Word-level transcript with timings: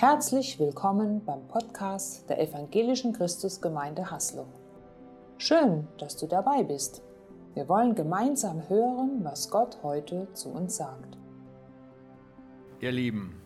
Herzlich 0.00 0.58
willkommen 0.58 1.22
beim 1.26 1.46
Podcast 1.46 2.26
der 2.30 2.40
Evangelischen 2.40 3.12
Christusgemeinde 3.12 4.10
Haslo. 4.10 4.48
Schön, 5.36 5.86
dass 5.98 6.16
du 6.16 6.26
dabei 6.26 6.62
bist. 6.62 7.02
Wir 7.52 7.68
wollen 7.68 7.94
gemeinsam 7.94 8.66
hören, 8.70 9.22
was 9.22 9.50
Gott 9.50 9.76
heute 9.82 10.32
zu 10.32 10.48
uns 10.48 10.78
sagt. 10.78 11.18
Ihr 12.80 12.92
Lieben, 12.92 13.42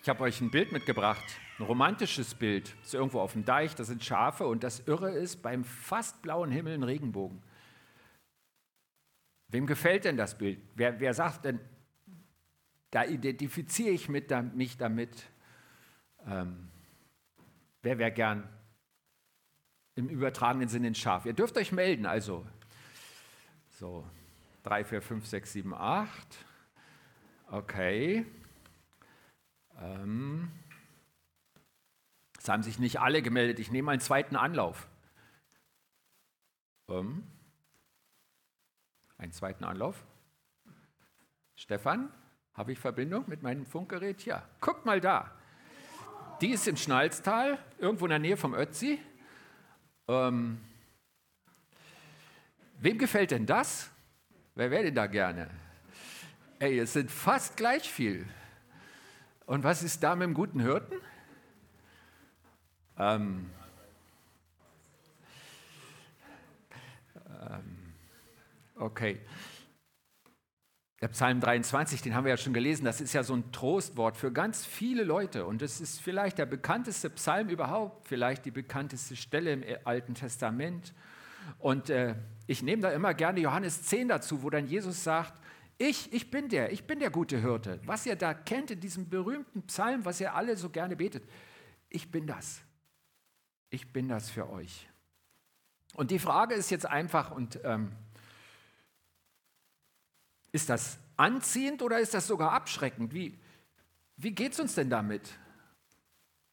ich 0.00 0.08
habe 0.08 0.24
euch 0.24 0.40
ein 0.40 0.50
Bild 0.50 0.72
mitgebracht, 0.72 1.22
ein 1.58 1.66
romantisches 1.66 2.34
Bild. 2.34 2.74
Das 2.78 2.86
ist 2.86 2.94
irgendwo 2.94 3.20
auf 3.20 3.34
dem 3.34 3.44
Deich, 3.44 3.74
da 3.74 3.84
sind 3.84 4.02
Schafe 4.02 4.46
und 4.46 4.64
das 4.64 4.80
Irre 4.86 5.10
ist 5.10 5.42
beim 5.42 5.64
fast 5.64 6.22
blauen 6.22 6.50
Himmel 6.50 6.72
ein 6.72 6.82
Regenbogen. 6.82 7.42
Wem 9.48 9.66
gefällt 9.66 10.06
denn 10.06 10.16
das 10.16 10.38
Bild? 10.38 10.62
Wer, 10.76 10.98
wer 10.98 11.12
sagt 11.12 11.44
denn, 11.44 11.60
da 12.90 13.04
identifiziere 13.04 13.90
ich 13.90 14.08
mich 14.08 14.26
damit? 14.78 15.28
Ähm, 16.26 16.70
wer 17.82 17.98
wäre 17.98 18.12
gern 18.12 18.48
im 19.94 20.08
übertragenen 20.08 20.68
Sinne 20.68 20.88
ein 20.88 20.94
Schaf? 20.94 21.26
Ihr 21.26 21.34
dürft 21.34 21.56
euch 21.56 21.72
melden, 21.72 22.06
also 22.06 22.46
so 23.70 24.08
3, 24.64 24.84
4, 24.84 25.02
5, 25.02 25.26
6, 25.26 25.52
7, 25.52 25.74
8. 25.74 26.38
Okay. 27.50 28.26
Ähm, 29.78 30.50
es 32.38 32.48
haben 32.48 32.62
sich 32.62 32.78
nicht 32.78 33.00
alle 33.00 33.22
gemeldet. 33.22 33.58
Ich 33.58 33.70
nehme 33.70 33.90
einen 33.90 34.00
zweiten 34.00 34.36
Anlauf. 34.36 34.88
Ähm, 36.88 37.24
einen 39.18 39.32
zweiten 39.32 39.64
Anlauf. 39.64 40.04
Stefan, 41.54 42.12
habe 42.54 42.72
ich 42.72 42.78
Verbindung 42.78 43.24
mit 43.28 43.42
meinem 43.42 43.66
Funkgerät? 43.66 44.24
Ja, 44.24 44.48
guckt 44.60 44.84
mal 44.84 45.00
da. 45.00 45.30
Die 46.40 46.50
ist 46.50 46.66
im 46.66 46.76
Schnalztal, 46.76 47.58
irgendwo 47.78 48.06
in 48.06 48.10
der 48.10 48.18
Nähe 48.18 48.36
vom 48.36 48.54
Ötzi. 48.54 49.00
Ähm, 50.08 50.60
wem 52.80 52.98
gefällt 52.98 53.30
denn 53.30 53.46
das? 53.46 53.90
Wer 54.54 54.70
wäre 54.70 54.84
denn 54.84 54.94
da 54.94 55.06
gerne? 55.06 55.48
Ey, 56.58 56.78
es 56.78 56.92
sind 56.92 57.10
fast 57.10 57.56
gleich 57.56 57.90
viel. 57.90 58.26
Und 59.46 59.64
was 59.64 59.82
ist 59.82 60.02
da 60.02 60.14
mit 60.16 60.26
dem 60.26 60.34
guten 60.34 60.60
Hirten? 60.60 60.96
Ähm, 62.98 63.50
ähm, 67.40 67.94
okay. 68.76 69.20
Der 71.04 71.08
Psalm 71.08 71.38
23, 71.38 72.00
den 72.00 72.14
haben 72.14 72.24
wir 72.24 72.30
ja 72.30 72.38
schon 72.38 72.54
gelesen, 72.54 72.86
das 72.86 73.02
ist 73.02 73.12
ja 73.12 73.22
so 73.22 73.34
ein 73.34 73.52
Trostwort 73.52 74.16
für 74.16 74.32
ganz 74.32 74.64
viele 74.64 75.04
Leute. 75.04 75.44
Und 75.44 75.60
es 75.60 75.78
ist 75.78 76.00
vielleicht 76.00 76.38
der 76.38 76.46
bekannteste 76.46 77.10
Psalm 77.10 77.50
überhaupt, 77.50 78.08
vielleicht 78.08 78.46
die 78.46 78.50
bekannteste 78.50 79.14
Stelle 79.14 79.52
im 79.52 79.64
Alten 79.84 80.14
Testament. 80.14 80.94
Und 81.58 81.90
äh, 81.90 82.14
ich 82.46 82.62
nehme 82.62 82.80
da 82.80 82.90
immer 82.90 83.12
gerne 83.12 83.40
Johannes 83.40 83.82
10 83.82 84.08
dazu, 84.08 84.42
wo 84.42 84.48
dann 84.48 84.66
Jesus 84.66 85.04
sagt, 85.04 85.34
ich, 85.76 86.10
ich 86.10 86.30
bin 86.30 86.48
der, 86.48 86.72
ich 86.72 86.86
bin 86.86 87.00
der 87.00 87.10
gute 87.10 87.38
Hirte. 87.38 87.80
Was 87.84 88.06
ihr 88.06 88.16
da 88.16 88.32
kennt 88.32 88.70
in 88.70 88.80
diesem 88.80 89.10
berühmten 89.10 89.60
Psalm, 89.64 90.06
was 90.06 90.22
ihr 90.22 90.34
alle 90.34 90.56
so 90.56 90.70
gerne 90.70 90.96
betet, 90.96 91.24
ich 91.90 92.10
bin 92.10 92.26
das. 92.26 92.62
Ich 93.68 93.92
bin 93.92 94.08
das 94.08 94.30
für 94.30 94.48
euch. 94.48 94.88
Und 95.92 96.10
die 96.10 96.18
Frage 96.18 96.54
ist 96.54 96.70
jetzt 96.70 96.86
einfach, 96.86 97.30
und 97.30 97.60
ähm, 97.62 97.92
ist 100.54 100.70
das 100.70 100.98
anziehend 101.16 101.82
oder 101.82 101.98
ist 101.98 102.14
das 102.14 102.28
sogar 102.28 102.52
abschreckend? 102.52 103.12
Wie, 103.12 103.36
wie 104.16 104.30
geht 104.30 104.52
es 104.52 104.60
uns 104.60 104.76
denn 104.76 104.88
damit? 104.88 105.28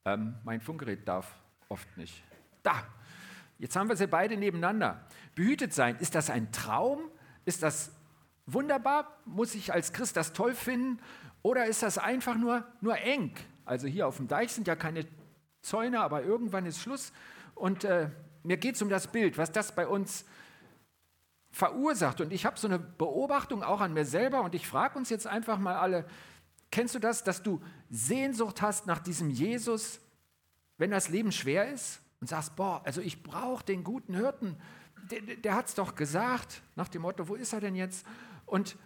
Ähm, 0.06 0.34
mein 0.44 0.60
Funkgerät 0.60 1.08
darf 1.08 1.32
oft 1.70 1.96
nicht. 1.98 2.24
Da, 2.64 2.84
jetzt 3.60 3.76
haben 3.76 3.90
wir 3.90 3.96
sie 3.96 4.08
beide 4.08 4.38
nebeneinander. 4.38 5.06
Behütet 5.36 5.72
sein, 5.76 5.98
ist 6.00 6.16
das 6.16 6.32
ein 6.32 6.52
Traum? 6.52 7.00
Ist 7.46 7.62
das 7.62 7.92
wunderbar? 8.48 9.20
Muss 9.26 9.54
ich 9.54 9.72
als 9.72 9.94
Christ 9.94 10.18
das 10.18 10.34
toll 10.34 10.56
finden? 10.56 11.00
Oder 11.44 11.68
ist 11.68 11.84
das 11.84 12.00
einfach 12.00 12.36
nur, 12.36 12.66
nur 12.82 12.98
eng? 12.98 13.36
Also 13.66 13.86
hier 13.86 14.08
auf 14.08 14.18
dem 14.18 14.28
Deich 14.28 14.52
sind 14.52 14.68
ja 14.68 14.76
keine 14.76 15.06
Zäune, 15.62 16.02
aber 16.02 16.24
irgendwann 16.24 16.66
ist 16.66 16.82
Schluss. 16.82 17.14
Und 17.54 17.84
äh, 17.84 18.10
mir 18.42 18.58
geht 18.58 18.74
es 18.76 18.82
um 18.82 18.90
das 18.90 19.12
Bild, 19.12 19.38
was 19.38 19.52
das 19.52 19.76
bei 19.76 19.86
uns 19.86 20.26
verursacht. 21.52 22.22
Und 22.22 22.32
ich 22.32 22.46
habe 22.46 22.58
so 22.58 22.68
eine 22.68 22.80
Beobachtung 22.80 23.64
auch 23.64 23.82
an 23.82 23.94
mir 23.94 24.06
selber 24.06 24.42
und 24.42 24.56
ich 24.56 24.68
frage 24.68 24.98
uns 24.98 25.10
jetzt 25.10 25.28
einfach 25.28 25.58
mal 25.58 25.76
alle, 25.76 26.06
kennst 26.72 26.96
du 26.96 27.00
das, 27.00 27.24
dass 27.24 27.44
du 27.44 27.62
Sehnsucht 27.90 28.62
hast 28.62 28.88
nach 28.88 29.00
diesem 29.00 29.30
Jesus, 29.30 30.00
wenn 30.78 30.92
das 30.92 31.10
Leben 31.10 31.32
schwer 31.32 31.72
ist 31.72 32.02
und 32.22 32.28
sagst, 32.28 32.56
boah, 32.56 32.82
also 32.86 33.02
ich 33.02 33.22
brauche 33.22 33.66
den 33.66 33.84
guten 33.84 34.16
Hirten, 34.16 34.58
der, 35.12 35.22
der 35.36 35.56
hat 35.56 35.68
es 35.68 35.76
doch 35.76 35.96
gesagt, 35.96 36.62
nach 36.76 36.88
dem 36.88 37.02
Motto, 37.02 37.28
wo 37.28 37.36
ist 37.36 37.54
er 37.54 37.60
denn 37.60 37.76
jetzt? 37.76 38.06
Und, 38.46 38.78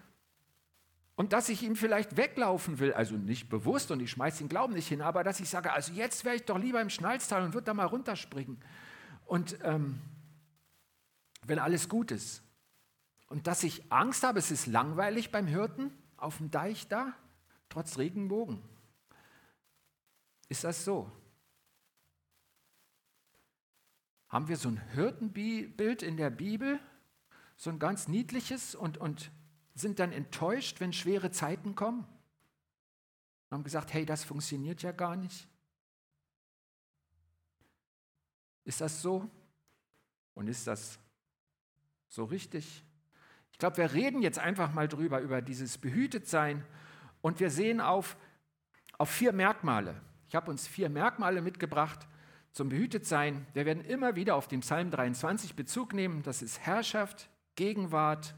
und 1.15 1.33
dass 1.33 1.49
ich 1.49 1.61
ihm 1.61 1.75
vielleicht 1.75 2.17
weglaufen 2.17 2.79
will, 2.79 2.93
also 2.93 3.15
nicht 3.15 3.47
bewusst 3.49 3.91
und 3.91 4.01
ich 4.01 4.09
schmeiße 4.11 4.39
den 4.39 4.49
Glauben 4.49 4.73
nicht 4.73 4.87
hin, 4.87 5.01
aber 5.01 5.23
dass 5.23 5.39
ich 5.39 5.49
sage, 5.49 5.71
also 5.71 5.93
jetzt 5.93 6.25
wäre 6.25 6.35
ich 6.35 6.43
doch 6.45 6.57
lieber 6.57 6.81
im 6.81 6.89
Schnalztal 6.89 7.43
und 7.43 7.53
würde 7.53 7.65
da 7.65 7.73
mal 7.75 7.85
runterspringen. 7.85 8.57
Und 9.25 9.57
ähm, 9.63 9.99
wenn 11.43 11.59
alles 11.59 11.89
gut 11.89 12.11
ist. 12.11 12.41
Und 13.35 13.47
dass 13.47 13.63
ich 13.63 13.91
Angst 13.91 14.23
habe, 14.23 14.39
es 14.39 14.49
ist 14.49 14.65
langweilig 14.65 15.29
beim 15.29 15.45
Hirten 15.45 15.91
auf 16.15 16.37
dem 16.37 16.51
Deich 16.51 16.87
da, 16.87 17.13
trotz 17.67 17.97
Regenbogen. 17.97 18.61
Ist 20.47 20.63
das 20.63 20.85
so? 20.85 21.11
Haben 24.29 24.47
wir 24.47 24.55
so 24.55 24.69
ein 24.69 24.77
Hirtenbild 24.77 26.01
in 26.01 26.15
der 26.15 26.29
Bibel, 26.29 26.79
so 27.57 27.69
ein 27.71 27.77
ganz 27.77 28.07
niedliches 28.07 28.73
und, 28.73 28.99
und 28.99 29.31
sind 29.73 29.99
dann 29.99 30.13
enttäuscht, 30.13 30.79
wenn 30.79 30.93
schwere 30.93 31.29
Zeiten 31.29 31.75
kommen? 31.75 32.07
Und 33.49 33.51
haben 33.51 33.63
gesagt, 33.65 33.93
hey, 33.93 34.05
das 34.05 34.23
funktioniert 34.23 34.81
ja 34.81 34.93
gar 34.93 35.17
nicht. 35.17 35.45
Ist 38.63 38.79
das 38.79 39.01
so? 39.01 39.29
Und 40.35 40.47
ist 40.47 40.67
das 40.67 40.97
so 42.07 42.23
richtig? 42.23 42.85
Ich 43.55 43.59
glaube, 43.59 43.77
wir 43.77 43.93
reden 43.93 44.21
jetzt 44.21 44.37
einfach 44.37 44.73
mal 44.73 44.89
drüber, 44.89 45.21
über 45.21 45.41
dieses 45.41 45.77
Behütetsein 45.77 46.65
und 47.21 47.39
wir 47.39 47.49
sehen 47.49 47.79
auf, 47.79 48.17
auf 48.97 49.09
vier 49.09 49.31
Merkmale. 49.31 50.01
Ich 50.27 50.35
habe 50.35 50.51
uns 50.51 50.67
vier 50.67 50.89
Merkmale 50.89 51.41
mitgebracht 51.41 52.05
zum 52.51 52.67
Behütetsein. 52.67 53.47
Wir 53.53 53.65
werden 53.65 53.85
immer 53.85 54.17
wieder 54.17 54.35
auf 54.35 54.49
den 54.49 54.59
Psalm 54.59 54.91
23 54.91 55.55
Bezug 55.55 55.93
nehmen. 55.93 56.21
Das 56.21 56.41
ist 56.41 56.59
Herrschaft, 56.59 57.29
Gegenwart, 57.55 58.35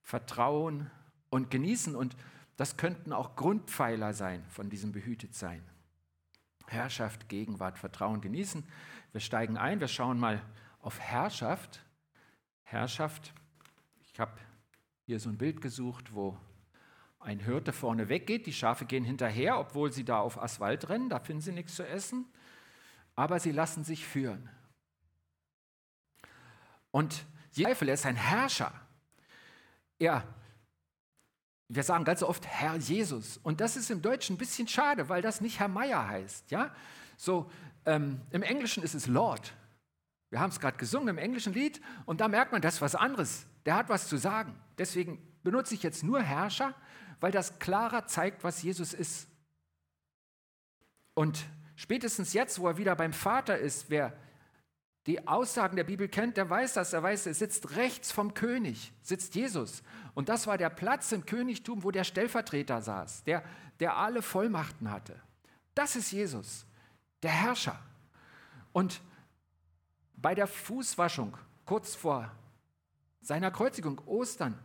Vertrauen 0.00 0.92
und 1.28 1.50
Genießen. 1.50 1.96
Und 1.96 2.16
das 2.56 2.76
könnten 2.76 3.12
auch 3.12 3.34
Grundpfeiler 3.34 4.12
sein 4.12 4.44
von 4.48 4.70
diesem 4.70 4.92
Behütetsein. 4.92 5.64
Herrschaft, 6.68 7.28
Gegenwart, 7.28 7.80
Vertrauen, 7.80 8.20
Genießen. 8.20 8.62
Wir 9.10 9.20
steigen 9.20 9.56
ein, 9.56 9.80
wir 9.80 9.88
schauen 9.88 10.20
mal 10.20 10.40
auf 10.78 11.00
Herrschaft. 11.00 11.84
Herrschaft 12.62 13.34
ich 14.16 14.20
habe 14.20 14.32
hier 15.04 15.20
so 15.20 15.28
ein 15.28 15.36
Bild 15.36 15.60
gesucht, 15.60 16.14
wo 16.14 16.38
ein 17.20 17.38
Hirte 17.38 17.74
vorne 17.74 18.08
weggeht, 18.08 18.46
die 18.46 18.52
Schafe 18.54 18.86
gehen 18.86 19.04
hinterher, 19.04 19.58
obwohl 19.58 19.92
sie 19.92 20.06
da 20.06 20.20
auf 20.20 20.42
Asphalt 20.42 20.88
rennen, 20.88 21.10
da 21.10 21.18
finden 21.18 21.42
sie 21.42 21.52
nichts 21.52 21.74
zu 21.74 21.86
essen, 21.86 22.24
aber 23.14 23.40
sie 23.40 23.52
lassen 23.52 23.84
sich 23.84 24.06
führen. 24.06 24.48
Und 26.92 27.26
Zweifel, 27.50 27.88
er 27.88 27.94
ist 27.94 28.06
ein 28.06 28.16
Herrscher. 28.16 28.72
Er, 29.98 30.26
wir 31.68 31.82
sagen 31.82 32.04
ganz 32.04 32.22
oft 32.22 32.46
Herr 32.46 32.76
Jesus. 32.76 33.36
Und 33.42 33.60
das 33.60 33.76
ist 33.76 33.90
im 33.90 34.00
Deutschen 34.00 34.36
ein 34.36 34.38
bisschen 34.38 34.66
schade, 34.66 35.10
weil 35.10 35.20
das 35.20 35.42
nicht 35.42 35.60
Herr 35.60 35.68
Meier 35.68 36.08
heißt. 36.08 36.50
Ja? 36.50 36.74
So, 37.18 37.50
ähm, 37.84 38.22
Im 38.30 38.42
Englischen 38.42 38.82
ist 38.82 38.94
es 38.94 39.08
Lord. 39.08 39.52
Wir 40.30 40.40
haben 40.40 40.52
es 40.52 40.58
gerade 40.58 40.78
gesungen 40.78 41.08
im 41.08 41.18
englischen 41.18 41.52
Lied 41.52 41.82
und 42.06 42.22
da 42.22 42.28
merkt 42.28 42.52
man, 42.52 42.62
das 42.62 42.76
ist 42.76 42.80
was 42.80 42.94
anderes. 42.94 43.46
Der 43.66 43.74
hat 43.74 43.88
was 43.88 44.08
zu 44.08 44.16
sagen. 44.16 44.58
Deswegen 44.78 45.18
benutze 45.42 45.74
ich 45.74 45.82
jetzt 45.82 46.02
nur 46.02 46.22
Herrscher, 46.22 46.74
weil 47.20 47.32
das 47.32 47.58
klarer 47.58 48.06
zeigt, 48.06 48.44
was 48.44 48.62
Jesus 48.62 48.94
ist. 48.94 49.28
Und 51.14 51.44
spätestens 51.74 52.32
jetzt, 52.32 52.58
wo 52.58 52.68
er 52.68 52.78
wieder 52.78 52.94
beim 52.94 53.12
Vater 53.12 53.58
ist, 53.58 53.90
wer 53.90 54.16
die 55.06 55.26
Aussagen 55.28 55.76
der 55.76 55.84
Bibel 55.84 56.08
kennt, 56.08 56.36
der 56.36 56.50
weiß 56.50 56.74
das, 56.74 56.92
er 56.92 57.02
weiß, 57.02 57.26
er 57.26 57.34
sitzt 57.34 57.76
rechts 57.76 58.10
vom 58.10 58.34
König, 58.34 58.92
sitzt 59.02 59.34
Jesus. 59.34 59.82
Und 60.14 60.28
das 60.28 60.46
war 60.46 60.58
der 60.58 60.70
Platz 60.70 61.12
im 61.12 61.24
Königtum, 61.26 61.84
wo 61.84 61.90
der 61.90 62.04
Stellvertreter 62.04 62.82
saß, 62.82 63.22
der, 63.24 63.44
der 63.78 63.96
alle 63.96 64.20
Vollmachten 64.20 64.90
hatte. 64.90 65.20
Das 65.74 65.94
ist 65.94 66.10
Jesus, 66.10 66.66
der 67.22 67.30
Herrscher. 67.30 67.78
Und 68.72 69.00
bei 70.16 70.34
der 70.34 70.48
Fußwaschung, 70.48 71.36
kurz 71.64 71.94
vor 71.94 72.30
seiner 73.26 73.50
Kreuzigung, 73.50 74.00
Ostern, 74.06 74.56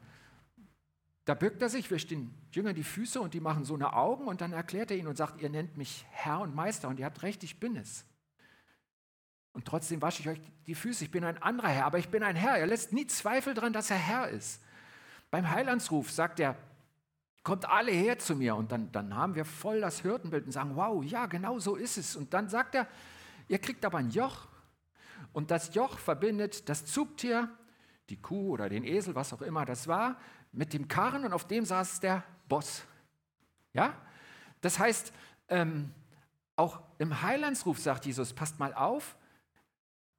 da 1.26 1.34
bückt 1.34 1.62
er 1.62 1.70
sich, 1.70 1.90
wischt 1.90 2.12
den 2.12 2.32
Jüngern 2.52 2.76
die 2.76 2.84
Füße 2.84 3.20
und 3.20 3.34
die 3.34 3.40
machen 3.40 3.66
so 3.66 3.74
eine 3.74 3.94
Augen 3.94 4.28
und 4.28 4.42
dann 4.42 4.54
erklärt 4.54 4.92
er 4.92 4.98
ihnen 4.98 5.08
und 5.08 5.18
sagt, 5.18 5.42
ihr 5.42 5.50
nennt 5.50 5.78
mich 5.78 6.06
Herr 6.12 6.42
und 6.42 6.54
Meister 6.54 6.88
und 6.88 7.00
ihr 7.00 7.06
habt 7.06 7.24
recht, 7.24 7.44
ich 7.44 7.60
bin 7.60 7.76
es. 7.76 8.06
Und 9.54 9.66
trotzdem 9.66 10.02
wasche 10.02 10.22
ich 10.22 10.30
euch 10.30 10.40
die 10.68 10.76
Füße, 10.76 11.04
ich 11.04 11.12
bin 11.12 11.24
ein 11.24 11.42
anderer 11.42 11.70
Herr, 11.70 11.86
aber 11.86 11.98
ich 11.98 12.10
bin 12.10 12.24
ein 12.24 12.36
Herr. 12.36 12.58
Er 12.58 12.68
lässt 12.68 12.94
nie 12.94 13.08
Zweifel 13.08 13.54
daran, 13.54 13.74
dass 13.74 13.90
er 13.90 13.98
Herr 13.98 14.30
ist. 14.30 14.62
Beim 15.32 15.50
Heilandsruf 15.50 16.12
sagt 16.12 16.40
er, 16.40 16.56
kommt 17.44 17.68
alle 17.68 17.92
her 17.92 18.20
zu 18.20 18.36
mir 18.36 18.56
und 18.56 18.72
dann, 18.72 18.92
dann 18.92 19.16
haben 19.16 19.34
wir 19.34 19.46
voll 19.46 19.82
das 19.82 20.04
Hürdenbild 20.04 20.46
und 20.46 20.52
sagen, 20.52 20.76
wow, 20.76 21.04
ja, 21.04 21.26
genau 21.26 21.58
so 21.58 21.76
ist 21.76 21.98
es. 21.98 22.16
Und 22.16 22.34
dann 22.34 22.48
sagt 22.48 22.76
er, 22.76 22.88
ihr 23.48 23.58
kriegt 23.58 23.84
aber 23.86 23.98
ein 23.98 24.12
Joch 24.12 24.48
und 25.34 25.50
das 25.50 25.74
Joch 25.74 25.98
verbindet 25.98 26.70
das 26.70 26.86
Zugtier, 26.86 27.50
die 28.12 28.22
Kuh 28.22 28.52
oder 28.52 28.70
den 28.70 28.84
Esel, 28.84 29.16
was 29.16 29.34
auch 29.34 29.42
immer 29.42 29.66
das 29.66 29.88
war, 29.88 30.20
mit 30.52 30.74
dem 30.74 30.88
Karren 30.88 31.26
und 31.26 31.34
auf 31.34 31.48
dem 31.48 31.66
saß 31.66 32.02
der 32.02 32.24
Boss. 32.48 32.84
Ja? 33.74 33.96
Das 34.60 34.78
heißt, 34.78 35.12
ähm, 35.48 35.92
auch 36.56 36.82
im 37.00 37.22
Heilandsruf 37.22 37.80
sagt 37.80 38.06
Jesus, 38.06 38.34
passt 38.34 38.60
mal 38.60 38.74
auf, 38.74 39.18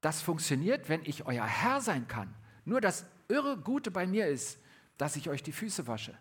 das 0.00 0.20
funktioniert, 0.20 0.88
wenn 0.88 1.02
ich 1.04 1.26
euer 1.26 1.44
Herr 1.44 1.80
sein 1.80 2.08
kann. 2.08 2.34
Nur 2.64 2.80
das 2.80 3.06
irre 3.28 3.56
Gute 3.56 3.90
bei 3.90 4.06
mir 4.06 4.26
ist, 4.26 4.58
dass 4.98 5.16
ich 5.16 5.28
euch 5.28 5.42
die 5.42 5.52
Füße 5.52 5.86
wasche, 5.86 6.14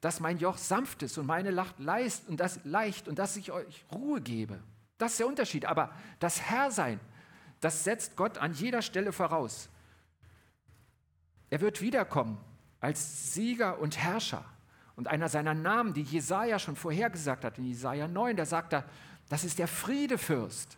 dass 0.00 0.20
mein 0.20 0.38
Joch 0.38 0.56
sanft 0.56 1.02
ist 1.02 1.18
und 1.18 1.26
meine 1.26 1.50
Lacht 1.50 1.78
leicht 1.78 2.28
und 2.28 2.38
das 2.40 2.60
leicht 2.64 3.08
und 3.08 3.18
dass 3.18 3.36
ich 3.36 3.52
euch 3.52 3.84
Ruhe 3.92 4.20
gebe. 4.20 4.62
Das 4.96 5.12
ist 5.12 5.20
der 5.20 5.26
Unterschied. 5.26 5.66
Aber 5.66 5.92
das 6.18 6.40
Herrsein, 6.40 7.00
das 7.60 7.84
setzt 7.84 8.16
Gott 8.16 8.38
an 8.38 8.52
jeder 8.52 8.82
Stelle 8.82 9.12
voraus. 9.12 9.68
Er 11.50 11.60
wird 11.60 11.80
wiederkommen 11.80 12.38
als 12.80 13.34
Sieger 13.34 13.78
und 13.78 13.98
Herrscher. 13.98 14.44
Und 14.96 15.06
einer 15.08 15.28
seiner 15.28 15.54
Namen, 15.54 15.94
die 15.94 16.02
Jesaja 16.02 16.58
schon 16.58 16.76
vorhergesagt 16.76 17.44
hat, 17.44 17.58
in 17.58 17.64
Jesaja 17.64 18.08
9, 18.08 18.36
da 18.36 18.44
sagt 18.44 18.72
er, 18.72 18.84
das 19.28 19.44
ist 19.44 19.58
der 19.58 19.68
Friedefürst. 19.68 20.76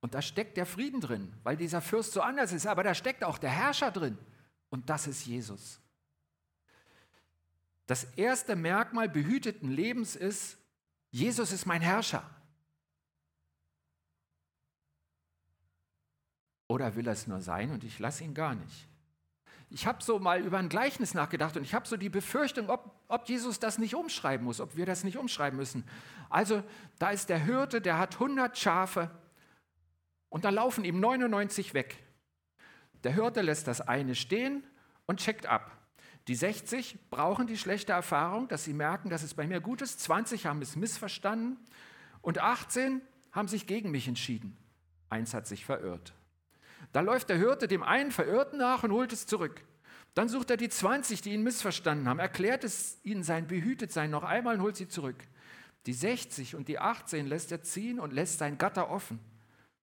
Und 0.00 0.14
da 0.14 0.20
steckt 0.20 0.58
der 0.58 0.66
Frieden 0.66 1.00
drin, 1.00 1.32
weil 1.44 1.56
dieser 1.56 1.80
Fürst 1.80 2.12
so 2.12 2.20
anders 2.20 2.52
ist, 2.52 2.66
aber 2.66 2.82
da 2.82 2.94
steckt 2.94 3.24
auch 3.24 3.38
der 3.38 3.50
Herrscher 3.50 3.90
drin. 3.90 4.18
Und 4.68 4.90
das 4.90 5.06
ist 5.06 5.24
Jesus. 5.24 5.80
Das 7.86 8.04
erste 8.16 8.56
Merkmal 8.56 9.08
behüteten 9.08 9.70
Lebens 9.70 10.14
ist, 10.14 10.58
Jesus 11.10 11.52
ist 11.52 11.64
mein 11.64 11.80
Herrscher. 11.80 12.28
Oder 16.74 16.96
will 16.96 17.06
er 17.06 17.12
es 17.12 17.28
nur 17.28 17.40
sein 17.40 17.70
und 17.70 17.84
ich 17.84 18.00
lasse 18.00 18.24
ihn 18.24 18.34
gar 18.34 18.56
nicht? 18.56 18.88
Ich 19.70 19.86
habe 19.86 20.02
so 20.02 20.18
mal 20.18 20.40
über 20.40 20.58
ein 20.58 20.68
Gleichnis 20.68 21.14
nachgedacht 21.14 21.56
und 21.56 21.62
ich 21.62 21.72
habe 21.72 21.86
so 21.86 21.96
die 21.96 22.08
Befürchtung, 22.08 22.68
ob, 22.68 22.90
ob 23.06 23.28
Jesus 23.28 23.60
das 23.60 23.78
nicht 23.78 23.94
umschreiben 23.94 24.44
muss, 24.44 24.60
ob 24.60 24.74
wir 24.74 24.84
das 24.84 25.04
nicht 25.04 25.16
umschreiben 25.16 25.56
müssen. 25.56 25.84
Also 26.30 26.64
da 26.98 27.10
ist 27.10 27.28
der 27.28 27.38
Hirte, 27.38 27.80
der 27.80 28.00
hat 28.00 28.14
100 28.14 28.58
Schafe 28.58 29.08
und 30.30 30.44
da 30.44 30.50
laufen 30.50 30.84
ihm 30.84 30.98
99 30.98 31.74
weg. 31.74 32.02
Der 33.04 33.12
Hirte 33.12 33.42
lässt 33.42 33.68
das 33.68 33.80
eine 33.80 34.16
stehen 34.16 34.64
und 35.06 35.20
checkt 35.20 35.46
ab. 35.46 35.78
Die 36.26 36.34
60 36.34 37.08
brauchen 37.08 37.46
die 37.46 37.56
schlechte 37.56 37.92
Erfahrung, 37.92 38.48
dass 38.48 38.64
sie 38.64 38.74
merken, 38.74 39.10
dass 39.10 39.22
es 39.22 39.34
bei 39.34 39.46
mir 39.46 39.60
gut 39.60 39.80
ist. 39.80 40.00
20 40.00 40.46
haben 40.46 40.60
es 40.60 40.74
missverstanden 40.74 41.56
und 42.20 42.40
18 42.40 43.00
haben 43.30 43.46
sich 43.46 43.68
gegen 43.68 43.92
mich 43.92 44.08
entschieden. 44.08 44.56
Eins 45.08 45.34
hat 45.34 45.46
sich 45.46 45.64
verirrt. 45.64 46.12
Da 46.94 47.00
läuft 47.00 47.28
der 47.28 47.38
Hirte 47.38 47.66
dem 47.66 47.82
einen 47.82 48.12
Verirrten 48.12 48.56
nach 48.56 48.84
und 48.84 48.92
holt 48.92 49.12
es 49.12 49.26
zurück. 49.26 49.64
Dann 50.14 50.28
sucht 50.28 50.50
er 50.50 50.56
die 50.56 50.68
20, 50.68 51.22
die 51.22 51.32
ihn 51.32 51.42
missverstanden 51.42 52.06
haben, 52.08 52.20
erklärt 52.20 52.62
es 52.62 53.00
ihnen 53.02 53.24
sein 53.24 53.48
Behütetsein 53.48 54.12
noch 54.12 54.22
einmal 54.22 54.54
und 54.54 54.62
holt 54.62 54.76
sie 54.76 54.86
zurück. 54.86 55.16
Die 55.86 55.92
60 55.92 56.54
und 56.54 56.68
die 56.68 56.78
18 56.78 57.26
lässt 57.26 57.50
er 57.50 57.64
ziehen 57.64 57.98
und 57.98 58.12
lässt 58.12 58.38
sein 58.38 58.58
Gatter 58.58 58.90
offen. 58.90 59.18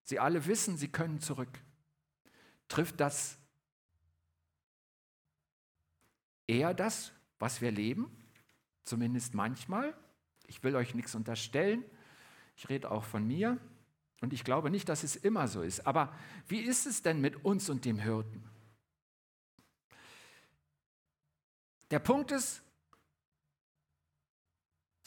Sie 0.03 0.19
alle 0.19 0.45
wissen, 0.45 0.77
sie 0.77 0.87
können 0.87 1.19
zurück. 1.19 1.49
Trifft 2.69 3.01
das 3.01 3.37
eher 6.47 6.73
das, 6.73 7.11
was 7.39 7.59
wir 7.59 7.71
leben? 7.71 8.09
Zumindest 8.85 9.33
manchmal. 9.33 9.93
Ich 10.47 10.63
will 10.63 10.77
euch 10.77 10.95
nichts 10.95 11.13
unterstellen. 11.13 11.83
Ich 12.55 12.69
rede 12.69 12.89
auch 12.89 13.03
von 13.03 13.27
mir. 13.27 13.57
Und 14.21 14.33
ich 14.33 14.44
glaube 14.44 14.69
nicht, 14.69 14.88
dass 14.88 15.03
es 15.03 15.15
immer 15.15 15.47
so 15.47 15.63
ist. 15.63 15.85
Aber 15.88 16.15
wie 16.47 16.59
ist 16.59 16.85
es 16.85 17.01
denn 17.01 17.19
mit 17.19 17.44
uns 17.44 17.69
und 17.69 17.83
dem 17.85 18.00
Hirten? 18.00 18.47
Der 21.89 22.00
Punkt 22.00 22.31
ist, 22.31 22.62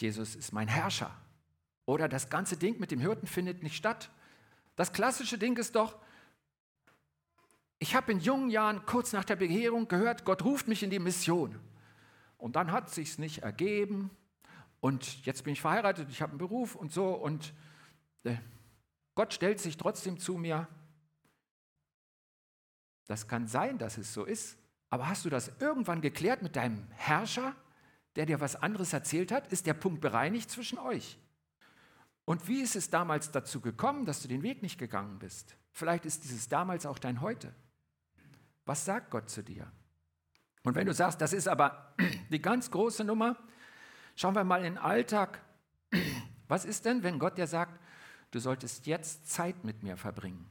Jesus 0.01 0.35
ist 0.35 0.53
mein 0.53 0.69
Herrscher. 0.69 1.17
Oder 1.87 2.09
das 2.09 2.29
ganze 2.29 2.57
Ding 2.57 2.81
mit 2.81 2.91
dem 2.91 3.01
Hirten 3.01 3.27
findet 3.27 3.63
nicht 3.63 3.77
statt. 3.77 4.11
Das 4.75 4.93
klassische 4.93 5.39
Ding 5.39 5.57
ist 5.57 5.77
doch, 5.77 5.97
ich 7.79 7.95
habe 7.95 8.13
in 8.13 8.19
jungen 8.19 8.51
Jahren 8.51 8.85
kurz 8.87 9.13
nach 9.13 9.25
der 9.25 9.37
Bekehrung 9.37 9.89
gehört, 9.89 10.25
Gott 10.25 10.45
ruft 10.45 10.69
mich 10.69 10.83
in 10.83 10.91
die 10.91 10.99
Mission. 10.99 11.61
Und 12.39 12.57
dann 12.57 12.73
hat 12.73 12.91
sich's 12.91 13.19
nicht 13.19 13.43
ergeben. 13.43 14.11
Und 14.81 15.25
jetzt 15.25 15.45
bin 15.45 15.53
ich 15.53 15.61
verheiratet, 15.61 16.09
ich 16.11 16.21
habe 16.21 16.31
einen 16.31 16.39
Beruf 16.39 16.75
und 16.75 16.93
so. 16.93 17.11
Und 17.11 17.55
äh, 18.25 18.37
Gott 19.15 19.33
stellt 19.33 19.61
sich 19.61 19.77
trotzdem 19.77 20.19
zu 20.19 20.37
mir. 20.37 20.69
Das 23.07 23.29
kann 23.29 23.47
sein, 23.47 23.79
dass 23.79 23.99
es 23.99 24.13
so 24.13 24.25
ist. 24.25 24.59
Aber 24.91 25.09
hast 25.09 25.25
du 25.25 25.31
das 25.31 25.51
irgendwann 25.61 26.01
geklärt 26.01 26.43
mit 26.43 26.57
deinem 26.57 26.87
Herrscher, 26.93 27.55
der 28.17 28.27
dir 28.27 28.41
was 28.41 28.57
anderes 28.57 28.93
erzählt 28.93 29.33
hat? 29.33 29.49
Ist 29.49 29.67
der 29.67 29.75
Punkt 29.75 30.01
bereinigt 30.01 30.51
zwischen 30.51 30.79
euch? 30.79 31.19
Und 32.25 32.49
wie 32.49 32.63
ist 32.63 32.77
es 32.77 32.91
damals 32.91 33.31
dazu 33.31 33.61
gekommen, 33.61 34.07
dass 34.07 34.23
du 34.23 34.29
den 34.29 34.43
Weg 34.43 34.63
nicht 34.63 34.79
gegangen 34.79 35.19
bist? 35.19 35.57
Vielleicht 35.73 36.07
ist 36.07 36.25
dieses 36.25 36.49
damals 36.49 36.87
auch 36.87 36.99
dein 36.99 37.21
Heute. 37.21 37.55
Was 38.65 38.85
sagt 38.85 39.11
Gott 39.11 39.29
zu 39.29 39.43
dir? 39.43 39.71
Und 40.63 40.75
wenn 40.75 40.87
du 40.87 40.95
sagst, 40.95 41.21
das 41.21 41.33
ist 41.33 41.49
aber 41.49 41.95
die 42.31 42.41
ganz 42.41 42.71
große 42.71 43.05
Nummer, 43.05 43.37
schauen 44.17 44.35
wir 44.35 44.45
mal 44.45 44.59
in 44.59 44.75
den 44.75 44.79
Alltag. 44.79 45.41
Was 46.49 46.65
ist 46.65 46.85
denn, 46.85 47.03
wenn 47.03 47.19
Gott 47.19 47.39
dir 47.39 47.47
sagt, 47.47 47.81
du 48.35 48.41
solltest 48.41 48.87
jetzt 48.87 49.31
Zeit 49.31 49.65
mit 49.65 49.83
mir 49.83 49.97
verbringen. 49.97 50.49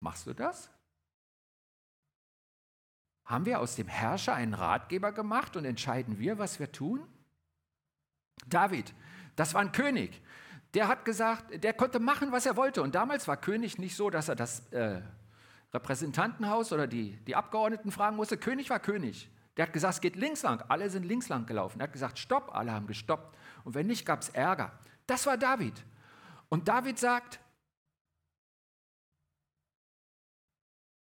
Machst 0.00 0.26
du 0.26 0.32
das? 0.32 0.70
Haben 3.24 3.46
wir 3.46 3.60
aus 3.60 3.76
dem 3.76 3.86
Herrscher 3.86 4.34
einen 4.34 4.54
Ratgeber 4.54 5.12
gemacht 5.12 5.56
und 5.56 5.64
entscheiden 5.64 6.18
wir, 6.18 6.38
was 6.38 6.58
wir 6.58 6.72
tun? 6.72 7.06
David, 8.46 8.92
das 9.36 9.54
war 9.54 9.60
ein 9.60 9.72
König. 9.72 10.20
Der 10.74 10.88
hat 10.88 11.04
gesagt, 11.04 11.62
der 11.62 11.74
konnte 11.74 12.00
machen, 12.00 12.32
was 12.32 12.46
er 12.46 12.56
wollte. 12.56 12.82
Und 12.82 12.94
damals 12.94 13.28
war 13.28 13.36
König 13.36 13.78
nicht 13.78 13.94
so, 13.94 14.10
dass 14.10 14.28
er 14.28 14.34
das 14.34 14.66
äh, 14.72 15.02
Repräsentantenhaus 15.72 16.72
oder 16.72 16.86
die, 16.86 17.16
die 17.26 17.36
Abgeordneten 17.36 17.92
fragen 17.92 18.16
musste. 18.16 18.36
König 18.38 18.70
war 18.70 18.80
König. 18.80 19.30
Der 19.56 19.66
hat 19.66 19.72
gesagt, 19.72 19.94
es 19.94 20.00
geht 20.00 20.16
links 20.16 20.42
lang. 20.42 20.64
Alle 20.68 20.88
sind 20.90 21.04
links 21.04 21.28
lang 21.28 21.46
gelaufen. 21.46 21.80
Er 21.80 21.84
hat 21.84 21.92
gesagt, 21.92 22.18
stopp. 22.18 22.54
Alle 22.54 22.72
haben 22.72 22.86
gestoppt. 22.86 23.36
Und 23.64 23.74
wenn 23.74 23.86
nicht, 23.86 24.04
gab 24.04 24.20
es 24.20 24.28
Ärger. 24.30 24.78
Das 25.06 25.26
war 25.26 25.36
David. 25.36 25.74
Und 26.48 26.68
David 26.68 26.98
sagt, 26.98 27.40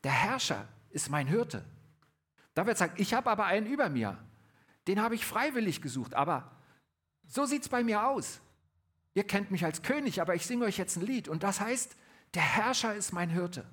der 0.04 0.12
Herrscher 0.12 0.68
ist 0.90 1.10
mein 1.10 1.28
Hirte. 1.28 1.66
David 2.54 2.78
sagt, 2.78 3.00
ich 3.00 3.14
habe 3.14 3.30
aber 3.30 3.46
einen 3.46 3.68
über 3.68 3.90
mir. 3.90 4.18
Den 4.88 5.02
habe 5.02 5.16
ich 5.16 5.26
freiwillig 5.26 5.82
gesucht. 5.82 6.14
Aber 6.14 6.52
so 7.28 7.46
sieht 7.46 7.64
es 7.64 7.70
bei 7.70 7.84
mir 7.84 8.08
aus. 8.08 8.40
Ihr 9.14 9.26
kennt 9.26 9.52
mich 9.52 9.66
als 9.66 9.82
König, 9.82 10.22
aber 10.22 10.36
ich 10.36 10.46
singe 10.46 10.66
euch 10.66 10.78
jetzt 10.78 10.96
ein 10.96 11.06
Lied. 11.06 11.28
Und 11.28 11.44
das 11.44 11.60
heißt, 11.60 11.96
der 12.34 12.42
Herrscher 12.42 12.96
ist 12.96 13.14
mein 13.14 13.30
Hirte. 13.30 13.66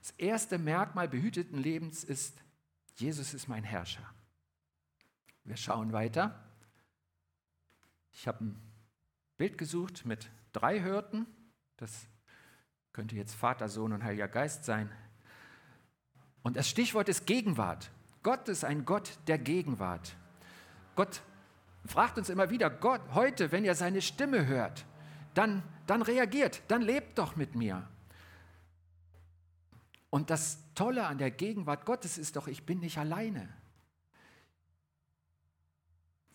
Das 0.00 0.10
erste 0.12 0.58
Merkmal 0.58 1.08
behüteten 1.08 1.58
Lebens 1.58 2.04
ist, 2.04 2.38
Jesus 2.96 3.34
ist 3.34 3.48
mein 3.48 3.64
Herrscher. 3.64 4.02
Wir 5.44 5.56
schauen 5.56 5.92
weiter. 5.92 6.47
Ich 8.20 8.26
habe 8.26 8.46
ein 8.46 8.60
Bild 9.36 9.58
gesucht 9.58 10.04
mit 10.04 10.28
drei 10.52 10.82
Hürden. 10.82 11.24
Das 11.76 12.08
könnte 12.92 13.14
jetzt 13.14 13.36
Vater, 13.36 13.68
Sohn 13.68 13.92
und 13.92 14.02
Heiliger 14.02 14.26
Geist 14.26 14.64
sein. 14.64 14.90
Und 16.42 16.56
das 16.56 16.68
Stichwort 16.68 17.08
ist 17.08 17.28
Gegenwart. 17.28 17.92
Gott 18.24 18.48
ist 18.48 18.64
ein 18.64 18.84
Gott 18.84 19.20
der 19.28 19.38
Gegenwart. 19.38 20.16
Gott 20.96 21.22
fragt 21.86 22.18
uns 22.18 22.28
immer 22.28 22.50
wieder, 22.50 22.70
Gott, 22.70 23.02
heute, 23.14 23.52
wenn 23.52 23.64
ihr 23.64 23.76
seine 23.76 24.02
Stimme 24.02 24.48
hört, 24.48 24.84
dann, 25.34 25.62
dann 25.86 26.02
reagiert, 26.02 26.62
dann 26.66 26.82
lebt 26.82 27.20
doch 27.20 27.36
mit 27.36 27.54
mir. 27.54 27.88
Und 30.10 30.30
das 30.30 30.58
Tolle 30.74 31.06
an 31.06 31.18
der 31.18 31.30
Gegenwart 31.30 31.86
Gottes 31.86 32.18
ist 32.18 32.34
doch, 32.34 32.48
ich 32.48 32.66
bin 32.66 32.80
nicht 32.80 32.98
alleine. 32.98 33.48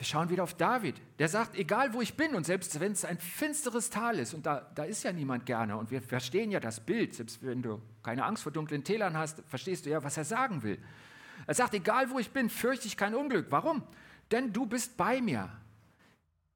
Wir 0.04 0.08
schauen 0.08 0.30
wieder 0.30 0.44
auf 0.44 0.56
David. 0.56 1.02
Der 1.18 1.30
sagt, 1.30 1.56
egal 1.56 1.94
wo 1.94 2.02
ich 2.02 2.16
bin 2.16 2.36
und 2.36 2.46
selbst 2.46 2.78
wenn 2.82 2.92
es 2.92 3.06
ein 3.06 3.18
finsteres 3.20 3.90
Tal 3.90 4.20
ist 4.20 4.34
und 4.34 4.46
da, 4.46 4.70
da 4.76 4.84
ist 4.84 5.02
ja 5.04 5.14
niemand 5.14 5.46
gerne 5.46 5.78
und 5.78 5.92
wir 5.92 6.02
verstehen 6.02 6.52
ja 6.52 6.60
das 6.60 6.82
Bild, 6.82 7.16
selbst 7.16 7.42
wenn 7.42 7.62
du 7.62 7.82
keine 8.04 8.26
Angst 8.26 8.44
vor 8.44 8.52
dunklen 8.52 8.84
Tälern 8.84 9.16
hast, 9.18 9.42
verstehst 9.48 9.86
du 9.86 9.92
ja, 9.92 10.04
was 10.04 10.18
er 10.18 10.26
sagen 10.26 10.62
will. 10.62 10.78
Er 11.48 11.54
sagt, 11.54 11.74
egal 11.74 12.10
wo 12.10 12.20
ich 12.20 12.32
bin, 12.32 12.50
fürchte 12.50 12.86
ich 12.86 12.98
kein 12.98 13.16
Unglück. 13.16 13.48
Warum? 13.50 13.82
Denn 14.30 14.52
du 14.52 14.66
bist 14.66 14.98
bei 14.98 15.22
mir. 15.22 15.50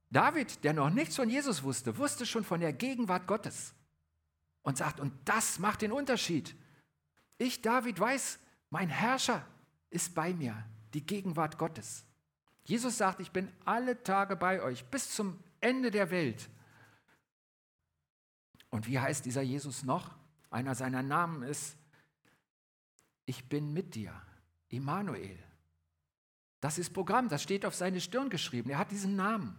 David, 0.10 0.62
der 0.66 0.74
noch 0.74 0.90
nichts 0.90 1.16
von 1.16 1.30
Jesus 1.30 1.64
wusste, 1.64 1.98
wusste 1.98 2.26
schon 2.26 2.44
von 2.44 2.60
der 2.60 2.74
Gegenwart 2.74 3.28
Gottes 3.28 3.74
und 4.62 4.78
sagt, 4.78 5.00
und 5.00 5.14
das 5.24 5.58
macht 5.60 5.84
den 5.84 5.94
Unterschied. 5.94 6.54
Ich, 7.38 7.62
David, 7.62 7.98
weiß, 7.98 8.40
mein 8.72 8.90
Herrscher 8.90 9.48
ist 9.90 10.14
bei 10.14 10.34
mir, 10.34 10.66
die 10.94 11.06
Gegenwart 11.06 11.58
Gottes. 11.58 12.07
Jesus 12.68 12.98
sagt, 12.98 13.22
ich 13.22 13.32
bin 13.32 13.50
alle 13.64 14.04
Tage 14.04 14.36
bei 14.36 14.62
euch 14.62 14.84
bis 14.88 15.16
zum 15.16 15.42
Ende 15.62 15.90
der 15.90 16.12
Welt. 16.12 16.50
Und 18.70 18.88
wie 18.88 19.00
heißt 19.00 19.26
dieser 19.26 19.42
Jesus 19.42 19.84
noch? 19.84 20.14
Einer 20.50 20.76
seiner 20.76 21.02
Namen 21.02 21.44
ist, 21.44 21.78
ich 23.26 23.48
bin 23.48 23.72
mit 23.72 23.96
dir, 23.96 24.14
Immanuel. 24.68 25.42
Das 26.60 26.78
ist 26.78 26.92
Programm, 26.92 27.30
das 27.30 27.42
steht 27.42 27.66
auf 27.66 27.74
seine 27.74 28.02
Stirn 28.02 28.30
geschrieben. 28.30 28.70
Er 28.70 28.80
hat 28.80 28.92
diesen 28.92 29.16
Namen. 29.16 29.58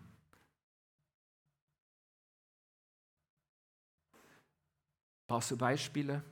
Brauchst 5.27 5.51
du 5.51 5.57
Beispiele? 5.57 6.23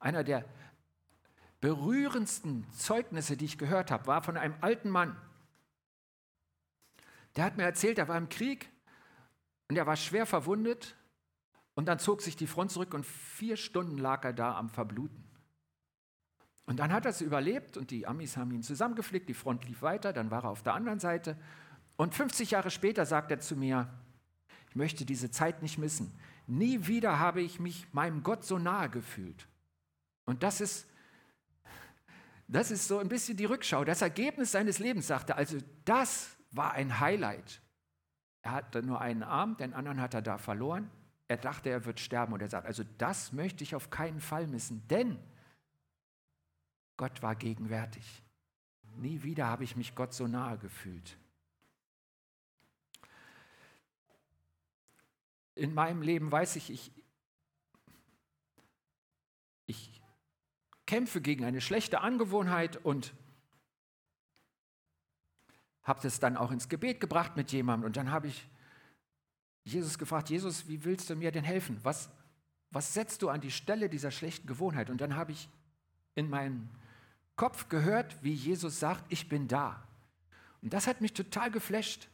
Einer 0.00 0.24
der 0.24 0.44
berührendsten 1.60 2.68
Zeugnisse, 2.72 3.36
die 3.36 3.44
ich 3.44 3.56
gehört 3.56 3.92
habe, 3.92 4.08
war 4.08 4.20
von 4.20 4.36
einem 4.36 4.56
alten 4.60 4.90
Mann. 4.90 5.16
Der 7.38 7.44
hat 7.44 7.56
mir 7.56 7.62
erzählt, 7.62 7.98
er 7.98 8.08
war 8.08 8.18
im 8.18 8.28
Krieg 8.28 8.68
und 9.68 9.76
er 9.76 9.86
war 9.86 9.94
schwer 9.94 10.26
verwundet 10.26 10.96
und 11.74 11.86
dann 11.86 12.00
zog 12.00 12.20
sich 12.20 12.34
die 12.34 12.48
Front 12.48 12.72
zurück 12.72 12.92
und 12.94 13.06
vier 13.06 13.56
Stunden 13.56 13.96
lag 13.96 14.24
er 14.24 14.32
da 14.32 14.58
am 14.58 14.68
Verbluten. 14.68 15.22
Und 16.66 16.80
dann 16.80 16.92
hat 16.92 17.04
er 17.04 17.12
es 17.12 17.20
überlebt 17.20 17.76
und 17.76 17.92
die 17.92 18.08
Amis 18.08 18.36
haben 18.36 18.50
ihn 18.50 18.64
zusammengeflickt, 18.64 19.28
die 19.28 19.34
Front 19.34 19.64
lief 19.66 19.82
weiter, 19.82 20.12
dann 20.12 20.32
war 20.32 20.42
er 20.42 20.50
auf 20.50 20.64
der 20.64 20.74
anderen 20.74 20.98
Seite. 20.98 21.38
Und 21.96 22.12
50 22.12 22.50
Jahre 22.50 22.72
später 22.72 23.06
sagt 23.06 23.30
er 23.30 23.38
zu 23.38 23.54
mir, 23.54 23.88
ich 24.68 24.74
möchte 24.74 25.04
diese 25.04 25.30
Zeit 25.30 25.62
nicht 25.62 25.78
missen. 25.78 26.12
Nie 26.48 26.88
wieder 26.88 27.20
habe 27.20 27.40
ich 27.40 27.60
mich 27.60 27.86
meinem 27.92 28.24
Gott 28.24 28.44
so 28.44 28.58
nahe 28.58 28.90
gefühlt. 28.90 29.46
Und 30.24 30.42
das 30.42 30.60
ist 30.60 30.88
das 32.48 32.72
ist 32.72 32.88
so 32.88 32.98
ein 32.98 33.08
bisschen 33.08 33.36
die 33.36 33.44
Rückschau. 33.44 33.84
Das 33.84 34.02
Ergebnis 34.02 34.50
seines 34.50 34.80
Lebens, 34.80 35.06
sagte 35.06 35.36
also, 35.36 35.58
das 35.84 36.37
war 36.50 36.72
ein 36.72 37.00
Highlight. 37.00 37.60
Er 38.42 38.52
hatte 38.52 38.82
nur 38.82 39.00
einen 39.00 39.22
Arm, 39.22 39.56
den 39.56 39.74
anderen 39.74 40.00
hat 40.00 40.14
er 40.14 40.22
da 40.22 40.38
verloren. 40.38 40.90
Er 41.26 41.36
dachte, 41.36 41.68
er 41.68 41.84
wird 41.84 42.00
sterben 42.00 42.32
und 42.32 42.40
er 42.40 42.48
sagt, 42.48 42.66
also 42.66 42.84
das 42.96 43.32
möchte 43.32 43.62
ich 43.62 43.74
auf 43.74 43.90
keinen 43.90 44.20
Fall 44.20 44.46
missen, 44.46 44.86
denn 44.88 45.18
Gott 46.96 47.22
war 47.22 47.36
gegenwärtig. 47.36 48.22
Nie 48.96 49.22
wieder 49.22 49.46
habe 49.46 49.64
ich 49.64 49.76
mich 49.76 49.94
Gott 49.94 50.14
so 50.14 50.26
nahe 50.26 50.58
gefühlt. 50.58 51.18
In 55.54 55.74
meinem 55.74 56.02
Leben 56.02 56.32
weiß 56.32 56.56
ich, 56.56 56.70
ich, 56.70 56.92
ich 59.66 60.00
kämpfe 60.86 61.20
gegen 61.20 61.44
eine 61.44 61.60
schlechte 61.60 62.00
Angewohnheit 62.00 62.78
und 62.78 63.12
habe 65.88 66.00
das 66.02 66.20
dann 66.20 66.36
auch 66.36 66.50
ins 66.50 66.68
Gebet 66.68 67.00
gebracht 67.00 67.36
mit 67.36 67.50
jemandem. 67.50 67.86
Und 67.86 67.96
dann 67.96 68.10
habe 68.10 68.28
ich 68.28 68.46
Jesus 69.64 69.98
gefragt, 69.98 70.30
Jesus, 70.30 70.68
wie 70.68 70.84
willst 70.84 71.10
du 71.10 71.16
mir 71.16 71.32
denn 71.32 71.44
helfen? 71.44 71.78
Was, 71.82 72.10
was 72.70 72.94
setzt 72.94 73.22
du 73.22 73.30
an 73.30 73.40
die 73.40 73.50
Stelle 73.50 73.88
dieser 73.88 74.10
schlechten 74.10 74.46
Gewohnheit? 74.46 74.90
Und 74.90 75.00
dann 75.00 75.16
habe 75.16 75.32
ich 75.32 75.48
in 76.14 76.28
meinem 76.28 76.68
Kopf 77.36 77.68
gehört, 77.68 78.22
wie 78.22 78.32
Jesus 78.32 78.78
sagt, 78.78 79.04
ich 79.10 79.28
bin 79.28 79.48
da. 79.48 79.82
Und 80.60 80.74
das 80.74 80.86
hat 80.86 81.00
mich 81.00 81.14
total 81.14 81.50
geflasht. 81.50 82.08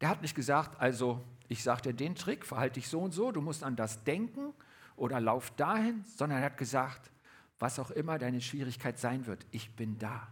Der 0.00 0.08
hat 0.08 0.22
nicht 0.22 0.34
gesagt, 0.34 0.80
also 0.80 1.22
ich 1.48 1.62
sage 1.62 1.82
dir 1.82 1.94
den 1.94 2.14
Trick, 2.14 2.46
verhalte 2.46 2.80
dich 2.80 2.88
so 2.88 3.00
und 3.00 3.12
so, 3.12 3.32
du 3.32 3.40
musst 3.40 3.62
an 3.62 3.76
das 3.76 4.04
denken 4.04 4.54
oder 4.96 5.20
lauf 5.20 5.50
dahin, 5.56 6.04
sondern 6.04 6.38
er 6.38 6.46
hat 6.46 6.56
gesagt, 6.56 7.10
was 7.58 7.78
auch 7.78 7.90
immer 7.90 8.18
deine 8.18 8.40
Schwierigkeit 8.40 8.98
sein 8.98 9.26
wird, 9.26 9.44
ich 9.50 9.74
bin 9.74 9.98
da. 9.98 10.28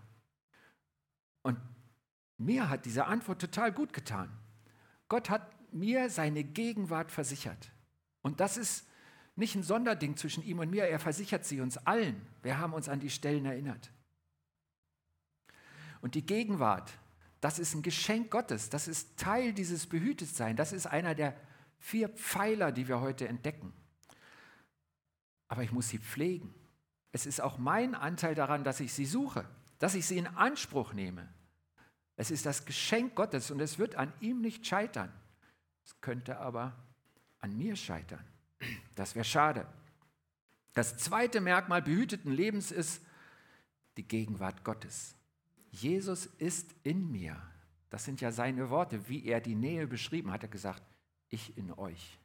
Und 1.43 1.59
mir 2.39 2.69
hat 2.69 2.85
diese 2.85 3.07
Antwort 3.07 3.41
total 3.41 3.73
gut 3.73 3.93
getan. 3.93 4.31
Gott 5.09 5.31
hat 5.31 5.51
mir 5.73 6.11
seine 6.11 6.45
Gegenwart 6.45 7.11
versichert. 7.11 7.71
Und 8.23 8.41
das 8.41 8.57
ist 8.57 8.87
nicht 9.37 9.55
ein 9.55 9.63
Sonderding 9.63 10.17
zwischen 10.17 10.45
ihm 10.45 10.61
und 10.61 10.71
mir, 10.71 10.85
er 10.85 11.01
versichert 11.01 11.45
sie 11.45 11.61
uns 11.61 11.77
allen. 11.79 12.25
Wir 12.43 12.59
haben 12.59 12.73
uns 12.73 12.89
an 12.89 13.01
die 13.01 13.11
Stellen 13.11 13.45
erinnert. 13.45 13.91
Und 16.01 16.15
die 16.15 16.25
Gegenwart, 16.25 16.93
das 17.41 17.59
ist 17.59 17.75
ein 17.75 17.83
Geschenk 17.83 18.31
Gottes, 18.31 18.71
das 18.71 18.89
ist 18.89 19.19
Teil 19.19 19.53
dieses 19.53 19.87
Behütetsein, 19.87 20.57
das 20.57 20.73
ist 20.73 20.87
einer 20.87 21.15
der 21.15 21.37
vier 21.79 22.09
Pfeiler, 22.09 22.73
die 22.73 22.89
wir 22.89 23.01
heute 23.01 23.27
entdecken. 23.29 23.73
Aber 25.49 25.63
ich 25.63 25.73
muss 25.73 25.89
sie 25.89 25.99
pflegen. 25.99 26.55
Es 27.13 27.27
ist 27.27 27.41
auch 27.41 27.59
mein 27.59 27.95
Anteil 27.95 28.35
daran, 28.35 28.65
dass 28.65 28.81
ich 28.81 28.93
sie 28.93 29.07
suche, 29.07 29.49
dass 29.79 29.95
ich 29.95 30.07
sie 30.07 30.19
in 30.19 30.27
Anspruch 30.27 30.93
nehme. 30.93 31.29
Es 32.17 32.31
ist 32.31 32.47
das 32.47 32.65
Geschenk 32.65 33.15
Gottes 33.15 33.51
und 33.51 33.61
es 33.61 33.79
wird 33.79 33.97
an 33.97 34.13
ihm 34.21 34.41
nicht 34.41 34.67
scheitern. 34.67 35.13
Es 35.85 36.01
könnte 36.01 36.39
aber 36.39 36.77
an 37.41 37.57
mir 37.57 37.77
scheitern. 37.77 38.25
Das 38.95 39.15
wäre 39.15 39.25
schade. 39.25 39.67
Das 40.73 40.97
zweite 40.97 41.41
Merkmal 41.41 41.83
behüteten 41.83 42.33
Lebens 42.33 42.73
ist 42.73 43.03
die 43.97 44.07
Gegenwart 44.07 44.65
Gottes. 44.65 45.15
Jesus 45.71 46.27
ist 46.27 46.75
in 46.83 47.11
mir. 47.11 47.41
Das 47.91 48.05
sind 48.05 48.21
ja 48.21 48.33
seine 48.33 48.71
Worte, 48.71 49.09
wie 49.09 49.25
er 49.25 49.41
die 49.41 49.55
Nähe 49.55 49.87
beschrieben 49.87 50.31
hat. 50.31 50.43
Er 50.43 50.49
gesagt, 50.49 50.83
ich 51.29 51.57
in 51.57 51.73
euch. 51.73 52.19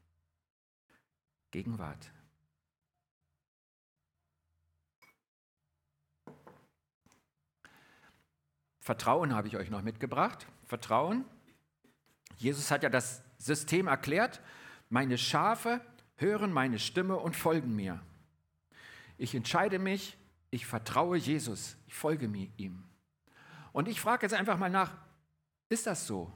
Gegenwart. 1.51 2.11
Vertrauen 8.79 9.33
habe 9.33 9.47
ich 9.47 9.57
euch 9.57 9.69
noch 9.69 9.81
mitgebracht. 9.81 10.47
Vertrauen. 10.65 11.25
Jesus 12.37 12.71
hat 12.71 12.83
ja 12.83 12.89
das 12.89 13.23
System 13.37 13.87
erklärt. 13.87 14.41
Meine 14.89 15.17
Schafe 15.17 15.81
hören 16.15 16.51
meine 16.51 16.79
Stimme 16.79 17.17
und 17.17 17.35
folgen 17.35 17.75
mir. 17.75 18.01
Ich 19.17 19.35
entscheide 19.35 19.79
mich, 19.79 20.17
ich 20.51 20.65
vertraue 20.65 21.17
Jesus, 21.17 21.77
ich 21.87 21.93
folge 21.93 22.25
ihm. 22.57 22.83
Und 23.71 23.87
ich 23.87 24.01
frage 24.01 24.25
jetzt 24.25 24.33
einfach 24.33 24.57
mal 24.57 24.69
nach, 24.69 24.97
ist 25.69 25.85
das 25.85 26.07
so? 26.07 26.31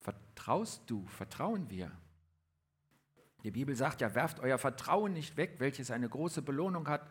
Vertraust 0.00 0.82
du, 0.86 1.06
vertrauen 1.08 1.68
wir? 1.68 1.92
Die 3.42 3.50
Bibel 3.50 3.74
sagt 3.74 4.00
ja, 4.00 4.14
werft 4.14 4.40
euer 4.40 4.58
Vertrauen 4.58 5.12
nicht 5.12 5.36
weg, 5.36 5.56
welches 5.58 5.90
eine 5.90 6.08
große 6.08 6.42
Belohnung 6.42 6.88
hat. 6.88 7.08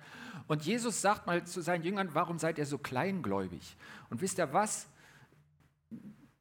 Und 0.47 0.63
Jesus 0.63 1.01
sagt 1.01 1.27
mal 1.27 1.45
zu 1.45 1.61
seinen 1.61 1.83
Jüngern, 1.83 2.09
warum 2.13 2.39
seid 2.39 2.57
ihr 2.57 2.65
so 2.65 2.77
kleingläubig? 2.77 3.75
Und 4.09 4.21
wisst 4.21 4.39
ihr 4.39 4.53
was? 4.53 4.87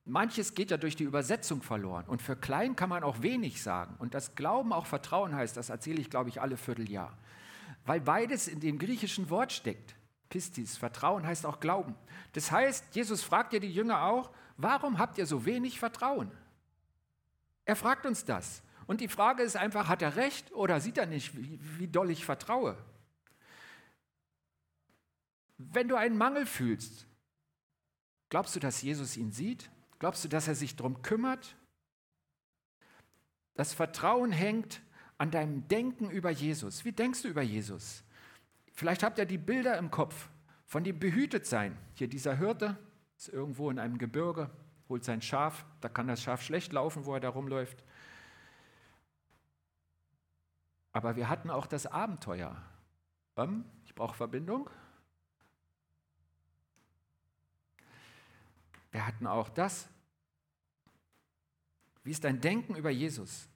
Manches 0.04 0.54
geht 0.54 0.70
ja 0.70 0.76
durch 0.76 0.96
die 0.96 1.04
Übersetzung 1.04 1.62
verloren. 1.62 2.04
Und 2.06 2.22
für 2.22 2.36
klein 2.36 2.76
kann 2.76 2.88
man 2.88 3.02
auch 3.02 3.22
wenig 3.22 3.62
sagen. 3.62 3.96
Und 3.98 4.14
das 4.14 4.34
Glauben 4.34 4.72
auch 4.72 4.86
Vertrauen 4.86 5.34
heißt, 5.34 5.56
das 5.56 5.70
erzähle 5.70 6.00
ich, 6.00 6.08
glaube 6.08 6.30
ich, 6.30 6.40
alle 6.40 6.56
Vierteljahr. 6.56 7.16
Weil 7.84 8.00
beides 8.00 8.46
in 8.46 8.60
dem 8.60 8.78
griechischen 8.78 9.28
Wort 9.30 9.52
steckt. 9.52 9.96
Pistis, 10.28 10.76
Vertrauen 10.76 11.26
heißt 11.26 11.44
auch 11.44 11.58
Glauben. 11.58 11.96
Das 12.32 12.52
heißt, 12.52 12.94
Jesus 12.94 13.22
fragt 13.22 13.52
ja 13.52 13.58
die 13.58 13.70
Jünger 13.70 14.04
auch, 14.04 14.30
warum 14.56 14.98
habt 14.98 15.18
ihr 15.18 15.26
so 15.26 15.44
wenig 15.44 15.80
Vertrauen? 15.80 16.30
Er 17.64 17.76
fragt 17.76 18.06
uns 18.06 18.24
das. 18.24 18.62
Und 18.90 19.00
die 19.00 19.06
Frage 19.06 19.44
ist 19.44 19.56
einfach, 19.56 19.86
hat 19.86 20.02
er 20.02 20.16
recht 20.16 20.50
oder 20.50 20.80
sieht 20.80 20.98
er 20.98 21.06
nicht, 21.06 21.36
wie, 21.36 21.60
wie 21.78 21.86
doll 21.86 22.10
ich 22.10 22.24
vertraue? 22.24 22.76
Wenn 25.58 25.86
du 25.86 25.94
einen 25.94 26.18
Mangel 26.18 26.44
fühlst, 26.44 27.06
glaubst 28.30 28.56
du, 28.56 28.58
dass 28.58 28.82
Jesus 28.82 29.16
ihn 29.16 29.30
sieht? 29.30 29.70
Glaubst 30.00 30.24
du, 30.24 30.28
dass 30.28 30.48
er 30.48 30.56
sich 30.56 30.74
darum 30.74 31.02
kümmert? 31.02 31.54
Das 33.54 33.74
Vertrauen 33.74 34.32
hängt 34.32 34.82
an 35.18 35.30
deinem 35.30 35.68
Denken 35.68 36.10
über 36.10 36.30
Jesus. 36.30 36.84
Wie 36.84 36.90
denkst 36.90 37.22
du 37.22 37.28
über 37.28 37.42
Jesus? 37.42 38.02
Vielleicht 38.72 39.04
habt 39.04 39.18
ihr 39.18 39.24
die 39.24 39.38
Bilder 39.38 39.78
im 39.78 39.92
Kopf 39.92 40.28
von 40.66 40.82
dem 40.82 40.98
Behütetsein. 40.98 41.78
Hier 41.94 42.08
dieser 42.08 42.36
Hirte 42.36 42.76
ist 43.16 43.28
irgendwo 43.28 43.70
in 43.70 43.78
einem 43.78 43.98
Gebirge, 43.98 44.50
holt 44.88 45.04
sein 45.04 45.22
Schaf, 45.22 45.64
da 45.80 45.88
kann 45.88 46.08
das 46.08 46.24
Schaf 46.24 46.42
schlecht 46.42 46.72
laufen, 46.72 47.04
wo 47.04 47.14
er 47.14 47.20
da 47.20 47.28
rumläuft. 47.28 47.84
Aber 50.92 51.16
wir 51.16 51.28
hatten 51.28 51.50
auch 51.50 51.66
das 51.66 51.86
Abenteuer. 51.86 52.56
Ähm, 53.36 53.64
ich 53.84 53.94
brauche 53.94 54.16
Verbindung. 54.16 54.68
Wir 58.90 59.06
hatten 59.06 59.26
auch 59.26 59.48
das 59.48 59.88
Wie 62.02 62.10
ist 62.10 62.24
dein 62.24 62.40
Denken 62.40 62.74
über 62.74 62.90
Jesus? 62.90 63.48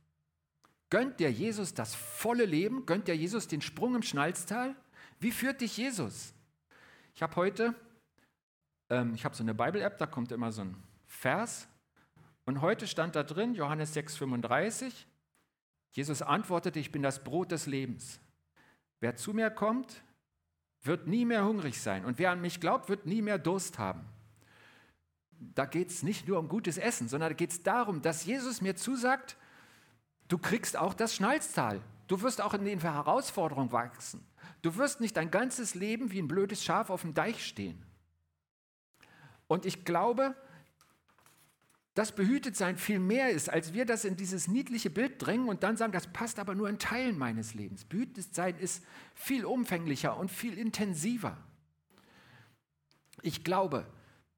Gönnt 0.91 1.19
dir 1.19 1.33
Jesus 1.33 1.75
das 1.75 1.95
volle 1.95 2.45
Leben? 2.45 2.87
Gönnt 2.87 3.09
dir 3.09 3.17
Jesus 3.17 3.49
den 3.49 3.63
Sprung 3.63 3.95
im 3.97 4.03
Schnalztal? 4.03 4.77
Wie 5.19 5.33
führt 5.33 5.61
dich 5.61 5.77
Jesus? 5.77 6.35
Ich 7.15 7.23
habe 7.23 7.35
heute, 7.37 7.75
ähm, 8.91 9.15
ich 9.15 9.25
habe 9.25 9.35
so 9.35 9.43
eine 9.43 9.55
Bible-App, 9.55 9.99
da 9.99 10.07
kommt 10.07 10.31
immer 10.31 10.53
so 10.53 10.63
ein 10.63 10.77
Vers. 11.07 11.67
Und 12.45 12.61
heute 12.61 12.87
stand 12.87 13.17
da 13.17 13.23
drin, 13.23 13.55
Johannes 13.55 13.97
6,35, 13.97 14.93
Jesus 15.95 16.23
antwortete, 16.23 16.81
ich 16.81 16.91
bin 16.91 17.03
das 17.03 17.23
Brot 17.23 17.53
des 17.53 17.67
Lebens. 17.67 18.19
Wer 18.99 19.15
zu 19.15 19.33
mir 19.33 19.49
kommt, 19.49 20.03
wird 20.83 21.07
nie 21.07 21.25
mehr 21.25 21.45
hungrig 21.45 21.81
sein. 21.81 22.05
Und 22.05 22.19
wer 22.19 22.33
an 22.33 22.41
mich 22.41 22.61
glaubt, 22.61 22.89
wird 22.89 23.07
nie 23.07 23.23
mehr 23.23 23.39
Durst 23.39 23.79
haben. 23.79 24.05
Da 25.39 25.67
geht 25.67 25.91
es 25.91 26.03
nicht 26.03 26.27
nur 26.27 26.41
um 26.41 26.49
gutes 26.49 26.79
Essen, 26.79 27.09
sondern 27.09 27.31
da 27.31 27.35
geht 27.35 27.53
es 27.53 27.63
darum, 27.63 28.03
dass 28.03 28.25
Jesus 28.25 28.61
mir 28.61 28.75
zusagt, 28.75 29.37
du 30.27 30.37
kriegst 30.37 30.77
auch 30.77 30.95
das 30.95 31.15
Schnalztal. 31.15 31.81
Du 32.09 32.23
wirst 32.23 32.41
auch 32.41 32.55
in 32.55 32.65
den 32.65 32.81
Herausforderungen 32.81 33.71
wachsen. 33.71 34.27
Du 34.63 34.77
wirst 34.77 35.01
nicht 35.01 35.17
dein 35.17 35.31
ganzes 35.31 35.77
Leben 35.77 36.11
wie 36.11 36.19
ein 36.19 36.29
blödes 36.29 36.65
Schaf 36.65 36.91
auf 36.91 37.03
dem 37.03 37.15
Deich 37.15 37.47
stehen. 37.47 37.81
Und 39.47 39.65
ich 39.65 39.85
glaube, 39.85 40.35
dass 41.95 42.13
Behütetsein 42.13 42.77
viel 42.77 42.99
mehr 42.99 43.31
ist, 43.31 43.49
als 43.49 43.73
wir 43.73 43.87
das 43.87 44.05
in 44.05 44.17
dieses 44.17 44.49
niedliche 44.49 44.91
Bild 44.91 45.15
drängen 45.25 45.49
und 45.49 45.63
dann 45.63 45.77
sagen, 45.77 45.93
das 45.93 46.09
passt 46.09 46.41
aber 46.41 46.57
nur 46.57 46.69
in 46.69 46.81
Teilen 46.81 47.17
meines 47.17 47.55
Lebens. 47.55 47.85
Behütetsein 47.85 48.59
ist 48.59 48.85
viel 49.15 49.45
umfänglicher 49.45 50.17
und 50.17 50.31
viel 50.31 50.59
intensiver. 50.59 51.37
Ich 53.23 53.45
glaube, 53.45 53.87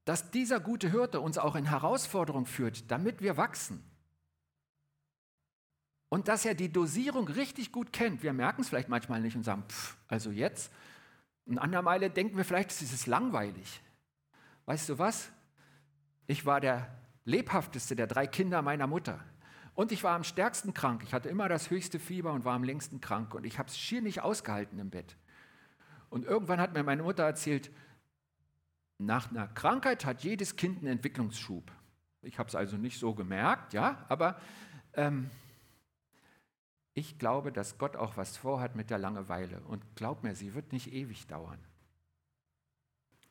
dass 0.05 0.29
dieser 0.29 0.59
gute 0.59 0.91
Hirte 0.91 1.19
uns 1.19 1.39
auch 1.39 1.55
in 1.55 1.65
Herausforderung 1.65 2.45
führt, 2.45 2.89
damit 2.91 3.21
wir 3.21 3.37
wachsen. 3.37 3.83
Und 6.09 6.27
dass 6.27 6.45
er 6.45 6.53
die 6.53 6.71
Dosierung 6.71 7.27
richtig 7.27 7.71
gut 7.71 7.91
kennt. 7.91 8.23
Wir 8.23 8.31
merken 8.31 8.61
es 8.61 8.69
vielleicht 8.69 8.87
manchmal 8.87 9.19
nicht 9.19 9.35
und 9.35 9.43
sagen, 9.43 9.63
pff, 9.67 9.97
also 10.07 10.29
jetzt. 10.29 10.71
Ein 11.49 11.57
andermal 11.57 11.99
denken 12.09 12.37
wir 12.37 12.45
vielleicht, 12.45 12.71
es 12.71 12.81
ist 12.81 13.07
langweilig. 13.07 13.81
Weißt 14.65 14.87
du 14.89 14.99
was? 14.99 15.29
Ich 16.27 16.45
war 16.45 16.61
der 16.61 16.87
lebhafteste 17.27 17.95
der 17.95 18.07
drei 18.07 18.25
Kinder 18.25 18.61
meiner 18.61 18.87
Mutter. 18.87 19.19
Und 19.75 19.91
ich 19.91 20.03
war 20.03 20.15
am 20.15 20.23
stärksten 20.23 20.73
krank. 20.73 21.03
Ich 21.03 21.13
hatte 21.13 21.29
immer 21.29 21.49
das 21.49 21.69
höchste 21.69 21.99
Fieber 21.99 22.31
und 22.33 22.45
war 22.45 22.55
am 22.55 22.63
längsten 22.63 23.01
krank. 23.01 23.35
Und 23.35 23.45
ich 23.45 23.59
habe 23.59 23.69
es 23.69 23.77
schier 23.77 24.01
nicht 24.01 24.21
ausgehalten 24.21 24.79
im 24.79 24.89
Bett. 24.89 25.15
Und 26.09 26.25
irgendwann 26.25 26.59
hat 26.59 26.73
mir 26.73 26.83
meine 26.83 27.03
Mutter 27.03 27.23
erzählt, 27.23 27.69
nach 28.97 29.29
einer 29.29 29.47
Krankheit 29.49 30.05
hat 30.05 30.23
jedes 30.23 30.55
Kind 30.55 30.79
einen 30.79 30.87
Entwicklungsschub. 30.87 31.71
Ich 32.21 32.39
habe 32.39 32.47
es 32.47 32.55
also 32.55 32.77
nicht 32.77 32.97
so 32.97 33.13
gemerkt, 33.13 33.73
ja, 33.73 34.05
aber 34.09 34.39
ähm, 34.93 35.29
ich 36.93 37.19
glaube, 37.19 37.51
dass 37.51 37.77
Gott 37.77 37.95
auch 37.95 38.17
was 38.17 38.37
vorhat 38.37 38.75
mit 38.75 38.89
der 38.89 38.97
Langeweile. 38.97 39.59
Und 39.67 39.83
glaub 39.95 40.23
mir, 40.23 40.33
sie 40.33 40.55
wird 40.55 40.71
nicht 40.71 40.91
ewig 40.93 41.27
dauern. 41.27 41.59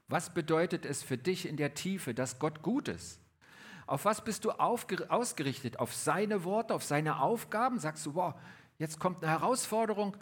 Was 0.06 0.32
bedeutet 0.32 0.84
es 0.84 1.02
für 1.02 1.18
dich 1.18 1.48
in 1.48 1.56
der 1.56 1.74
Tiefe, 1.74 2.14
dass 2.14 2.38
Gott 2.38 2.62
gut 2.62 2.86
ist? 2.88 3.25
Auf 3.86 4.04
was 4.04 4.22
bist 4.22 4.44
du 4.44 4.50
ausgerichtet? 4.50 5.78
Auf 5.78 5.94
seine 5.94 6.44
Worte, 6.44 6.74
auf 6.74 6.84
seine 6.84 7.20
Aufgaben? 7.20 7.78
Sagst 7.78 8.04
du, 8.06 8.14
wow, 8.14 8.34
jetzt 8.78 8.98
kommt 8.98 9.22
eine 9.22 9.32
Herausforderung 9.32 10.16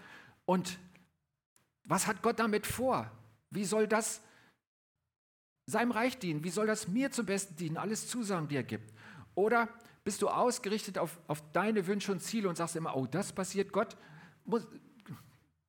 und 0.44 0.78
was 1.84 2.06
hat 2.06 2.22
Gott 2.22 2.38
damit 2.38 2.66
vor? 2.66 3.10
Wie 3.50 3.64
soll 3.64 3.86
das 3.86 4.20
seinem 5.66 5.92
Reich 5.92 6.18
dienen? 6.18 6.44
Wie 6.44 6.50
soll 6.50 6.66
das 6.66 6.88
mir 6.88 7.10
zum 7.10 7.26
Besten 7.26 7.56
dienen? 7.56 7.76
Alles 7.76 8.08
Zusagen, 8.08 8.48
die 8.48 8.56
er 8.56 8.62
gibt. 8.62 8.92
Oder 9.34 9.68
bist 10.04 10.20
du 10.22 10.28
ausgerichtet 10.28 10.98
auf, 10.98 11.18
auf 11.26 11.42
deine 11.52 11.86
Wünsche 11.86 12.12
und 12.12 12.20
Ziele 12.20 12.48
und 12.48 12.56
sagst 12.56 12.76
immer, 12.76 12.96
oh, 12.96 13.06
das 13.06 13.32
passiert 13.32 13.72
Gott, 13.72 13.96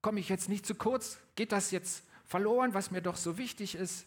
komme 0.02 0.20
ich 0.20 0.30
jetzt 0.30 0.50
nicht 0.50 0.66
zu 0.66 0.76
kurz? 0.76 1.20
Geht 1.36 1.52
das 1.52 1.72
jetzt 1.72 2.04
verloren, 2.26 2.74
was 2.74 2.92
mir 2.92 3.02
doch 3.02 3.16
so 3.16 3.38
wichtig 3.38 3.76
ist? 3.76 4.06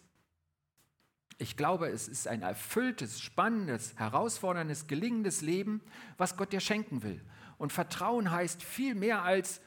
Ich 1.38 1.56
glaube, 1.56 1.88
es 1.88 2.08
ist 2.08 2.26
ein 2.26 2.42
erfülltes, 2.42 3.20
spannendes, 3.20 3.94
herausforderndes, 3.96 4.88
gelingendes 4.88 5.40
Leben, 5.40 5.80
was 6.16 6.36
Gott 6.36 6.52
dir 6.52 6.60
schenken 6.60 7.04
will. 7.04 7.24
Und 7.58 7.72
Vertrauen 7.72 8.30
heißt 8.30 8.62
viel 8.62 8.96
mehr 8.96 9.22
als, 9.22 9.60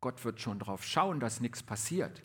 Gott 0.00 0.24
wird 0.24 0.40
schon 0.40 0.60
darauf 0.60 0.84
schauen, 0.84 1.18
dass 1.18 1.40
nichts 1.40 1.64
passiert. 1.64 2.22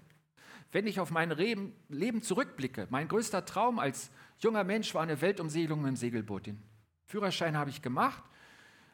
Wenn 0.72 0.86
ich 0.86 1.00
auf 1.00 1.10
mein 1.10 1.32
Leben 1.32 2.22
zurückblicke, 2.22 2.88
mein 2.92 3.08
größter 3.08 3.44
Traum 3.44 3.80
als 3.80 4.12
junger 4.38 4.64
Mensch 4.64 4.94
war 4.94 5.02
eine 5.02 5.20
Weltumsegelung 5.20 5.82
mit 5.82 5.90
dem 5.90 5.96
Segelboot. 5.96 6.46
Den 6.46 6.62
Führerschein 7.06 7.58
habe 7.58 7.72
ich 7.72 7.82
gemacht. 7.82 8.24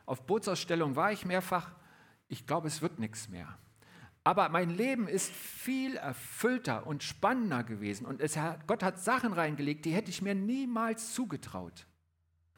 Auf 0.06 0.26
Bootsausstellung 0.26 0.96
war 0.96 1.12
ich 1.12 1.26
mehrfach. 1.26 1.76
Ich 2.30 2.48
glaube, 2.48 2.68
es 2.68 2.82
wird 2.82 2.98
nichts 2.98 3.30
mehr. 3.30 3.58
Aber 4.28 4.50
mein 4.50 4.72
Leben 4.72 5.08
ist 5.08 5.32
viel 5.32 5.96
erfüllter 5.96 6.86
und 6.86 7.02
spannender 7.02 7.64
gewesen. 7.64 8.06
Und 8.06 8.20
es, 8.20 8.38
Gott 8.68 8.84
hat 8.84 9.00
Sachen 9.00 9.32
reingelegt, 9.32 9.86
die 9.86 9.94
hätte 9.94 10.10
ich 10.10 10.22
mir 10.22 10.36
niemals 10.36 11.14
zugetraut. 11.14 11.88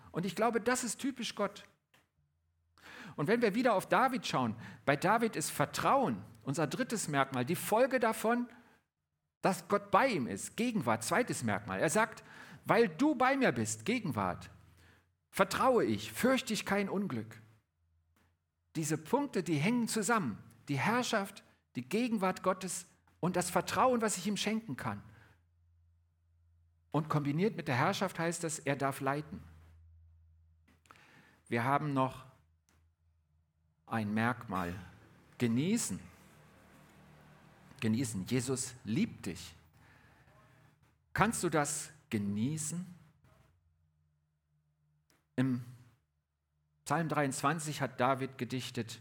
Und 0.10 0.26
ich 0.26 0.36
glaube, 0.36 0.62
das 0.62 0.84
ist 0.84 0.98
typisch 0.98 1.36
Gott. 1.36 1.66
Und 3.18 3.28
wenn 3.28 3.44
wir 3.44 3.54
wieder 3.54 3.76
auf 3.76 3.88
David 3.88 4.26
schauen, 4.26 4.56
bei 4.84 4.96
David 4.96 5.36
ist 5.36 5.52
Vertrauen 5.52 6.24
unser 6.42 6.66
drittes 6.66 7.08
Merkmal. 7.08 7.46
Die 7.46 7.56
Folge 7.56 8.00
davon, 8.00 8.48
dass 9.44 9.68
Gott 9.68 9.92
bei 9.92 10.08
ihm 10.08 10.26
ist. 10.26 10.58
Gegenwart, 10.58 11.04
zweites 11.04 11.44
Merkmal. 11.44 11.80
Er 11.80 11.92
sagt, 11.92 12.24
weil 12.66 12.90
du 12.90 13.14
bei 13.14 13.38
mir 13.38 13.52
bist, 13.52 13.86
Gegenwart, 13.86 14.50
vertraue 15.30 15.86
ich, 15.86 16.14
fürchte 16.14 16.52
ich 16.52 16.66
kein 16.66 16.90
Unglück. 16.90 17.40
Diese 18.76 18.98
Punkte, 18.98 19.44
die 19.44 19.58
hängen 19.58 19.88
zusammen. 19.88 20.40
Die 20.68 20.80
Herrschaft, 20.80 21.44
die 21.80 21.88
Gegenwart 21.88 22.44
Gottes 22.44 22.86
und 23.22 23.38
das 23.38 23.50
Vertrauen, 23.50 24.02
was 24.02 24.18
ich 24.18 24.28
ihm 24.28 24.36
schenken 24.36 24.76
kann. 24.76 25.02
Und 26.92 27.08
kombiniert 27.08 27.56
mit 27.56 27.70
der 27.70 27.76
Herrschaft 27.76 28.20
heißt 28.20 28.44
das, 28.44 28.60
er 28.60 28.76
darf 28.76 29.00
leiten. 29.00 29.42
Wir 31.48 31.64
haben 31.64 31.94
noch 31.94 32.26
ein 33.86 34.14
Merkmal. 34.14 34.76
Genießen. 35.38 35.98
Genießen. 37.80 38.26
Jesus 38.28 38.74
liebt 38.84 39.28
dich. 39.28 39.56
Kannst 41.14 41.42
du 41.44 41.50
das 41.50 41.92
genießen? 42.10 42.86
Im 45.38 45.64
Psalm 46.84 47.08
23 47.08 47.80
hat 47.80 48.02
David 48.02 48.38
gedichtet, 48.38 49.00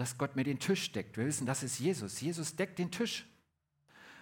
dass 0.00 0.16
Gott 0.16 0.34
mir 0.34 0.44
den 0.44 0.58
Tisch 0.58 0.92
deckt. 0.92 1.18
Wir 1.18 1.26
wissen, 1.26 1.46
das 1.46 1.62
ist 1.62 1.78
Jesus. 1.78 2.22
Jesus 2.22 2.56
deckt 2.56 2.78
den 2.78 2.90
Tisch. 2.90 3.26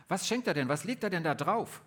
Was 0.08 0.26
schenkt 0.26 0.48
er 0.48 0.54
denn? 0.54 0.68
Was 0.68 0.82
legt 0.82 1.04
er 1.04 1.10
denn 1.10 1.22
da 1.22 1.36
drauf? 1.36 1.82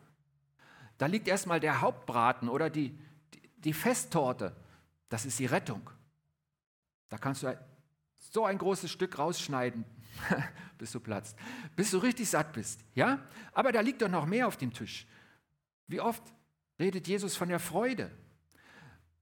Da 0.98 1.08
liegt 1.08 1.28
erstmal 1.28 1.60
der 1.60 1.82
Hauptbraten 1.82 2.48
oder 2.48 2.70
die, 2.70 2.98
die, 3.34 3.42
die 3.58 3.74
Festtorte. 3.74 4.56
Das 5.10 5.26
ist 5.26 5.38
die 5.40 5.46
Rettung. 5.46 5.90
Da 7.10 7.18
kannst 7.18 7.44
du 7.44 7.54
so 8.18 8.46
ein 8.46 8.58
großes 8.58 8.90
Stück 8.90 9.20
rausschneiden, 9.20 9.84
bis 10.78 10.94
du 10.94 11.02
platzt, 11.02 11.38
bis 11.76 11.92
du 11.92 11.98
richtig 11.98 12.30
satt 12.30 12.54
bist. 12.54 12.80
Ja? 12.96 13.20
Aber 13.52 13.74
da 13.74 13.82
liegt 13.82 14.02
doch 14.02 14.08
noch 14.08 14.26
mehr 14.26 14.48
auf 14.48 14.56
dem 14.56 14.72
Tisch. 14.72 15.06
Wie 15.88 16.00
oft 16.00 16.24
redet 16.80 17.10
Jesus 17.10 17.36
von 17.36 17.50
der 17.50 17.60
Freude. 17.60 18.10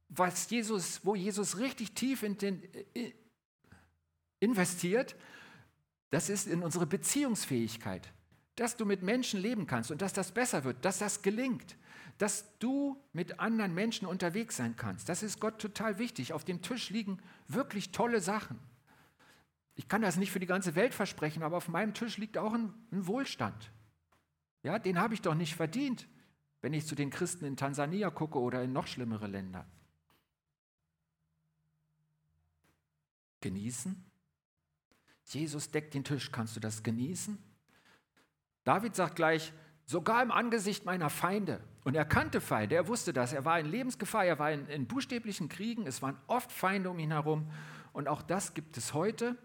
Was 0.10 0.48
Jesus, 0.48 1.04
wo 1.04 1.16
Jesus 1.16 1.58
richtig 1.58 1.96
tief 1.96 2.22
in 2.22 2.38
den, 2.38 2.62
investiert, 4.40 5.16
das 6.10 6.30
ist 6.30 6.48
in 6.48 6.64
unsere 6.64 6.86
Beziehungsfähigkeit, 6.86 8.12
dass 8.56 8.78
du 8.78 8.86
mit 8.86 9.04
Menschen 9.04 9.40
leben 9.40 9.68
kannst 9.68 9.92
und 9.92 10.02
dass 10.02 10.14
das 10.14 10.32
besser 10.32 10.64
wird, 10.64 10.84
dass 10.84 11.00
das 11.00 11.22
gelingt, 11.22 11.78
dass 12.18 12.58
du 12.60 13.02
mit 13.14 13.40
anderen 13.40 13.74
Menschen 13.74 14.08
unterwegs 14.08 14.58
sein 14.58 14.76
kannst. 14.76 15.08
Das 15.08 15.24
ist 15.24 15.40
Gott 15.40 15.60
total 15.60 16.00
wichtig. 16.00 16.34
Auf 16.34 16.44
dem 16.44 16.62
Tisch 16.62 16.90
liegen 16.90 17.20
wirklich 17.48 17.92
tolle 17.92 18.22
Sachen. 18.22 18.60
Ich 19.76 19.88
kann 19.88 20.02
das 20.02 20.18
nicht 20.18 20.32
für 20.32 20.40
die 20.40 20.46
ganze 20.46 20.76
Welt 20.76 20.94
versprechen, 20.94 21.44
aber 21.44 21.58
auf 21.58 21.70
meinem 21.70 21.94
Tisch 21.94 22.18
liegt 22.18 22.38
auch 22.38 22.54
ein, 22.54 22.74
ein 22.92 23.08
Wohlstand. 23.08 23.72
Ja, 24.64 24.78
den 24.78 25.00
habe 25.00 25.14
ich 25.14 25.22
doch 25.22 25.36
nicht 25.36 25.56
verdient 25.56 26.08
wenn 26.62 26.74
ich 26.74 26.86
zu 26.86 26.96
den 26.96 27.10
Christen 27.10 27.46
in 27.46 27.58
Tansania 27.58 28.10
gucke 28.10 28.40
oder 28.40 28.64
in 28.64 28.74
noch 28.74 28.88
schlimmere 28.88 29.28
Länder. 29.28 29.66
Genießen? 33.42 34.09
Jesus 35.34 35.72
deckt 35.72 35.94
den 35.94 36.04
Tisch, 36.04 36.32
kannst 36.32 36.56
du 36.56 36.60
das 36.60 36.84
genießen? 36.84 37.38
David 38.64 38.96
sagt 38.96 39.16
gleich, 39.16 39.54
sogar 39.86 40.22
im 40.22 40.32
Angesicht 40.32 40.86
meiner 40.86 41.10
Feinde. 41.10 41.62
Und 41.84 41.96
er 41.96 42.06
kannte 42.06 42.42
Feinde, 42.42 42.76
er 42.76 42.88
wusste 42.88 43.14
das. 43.14 43.34
Er 43.34 43.46
war 43.46 43.60
in 43.60 43.66
Lebensgefahr, 43.66 44.26
er 44.26 44.40
war 44.40 44.52
in, 44.52 44.68
in 44.68 44.88
buchstäblichen 44.88 45.50
Kriegen, 45.50 45.88
es 45.88 46.02
waren 46.02 46.18
oft 46.28 46.52
Feinde 46.52 46.90
um 46.90 47.00
ihn 47.00 47.12
herum. 47.12 47.52
Und 47.94 48.08
auch 48.08 48.22
das 48.22 48.54
gibt 48.54 48.78
es 48.78 48.94
heute. 48.94 49.36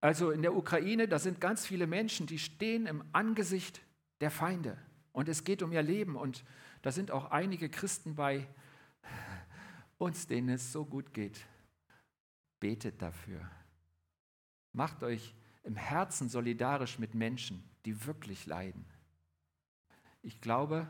Also 0.00 0.30
in 0.30 0.42
der 0.42 0.56
Ukraine, 0.56 1.08
da 1.08 1.18
sind 1.18 1.40
ganz 1.40 1.66
viele 1.66 1.86
Menschen, 1.86 2.26
die 2.26 2.38
stehen 2.38 2.86
im 2.86 3.04
Angesicht 3.12 3.80
der 4.20 4.30
Feinde. 4.30 4.78
Und 5.12 5.28
es 5.28 5.44
geht 5.44 5.62
um 5.62 5.72
ihr 5.72 5.82
Leben. 5.82 6.16
Und 6.16 6.44
da 6.82 6.92
sind 6.92 7.10
auch 7.10 7.30
einige 7.30 7.68
Christen 7.68 8.14
bei. 8.14 8.46
uns, 9.98 10.26
denen 10.26 10.48
es 10.48 10.72
so 10.72 10.84
gut 10.84 11.12
geht. 11.12 11.44
Betet 12.60 13.02
dafür. 13.02 13.50
Macht 14.72 15.02
euch 15.02 15.34
im 15.62 15.76
Herzen 15.76 16.28
solidarisch 16.28 16.98
mit 16.98 17.14
Menschen, 17.14 17.62
die 17.84 18.06
wirklich 18.06 18.46
leiden. 18.46 18.84
Ich 20.22 20.40
glaube, 20.40 20.86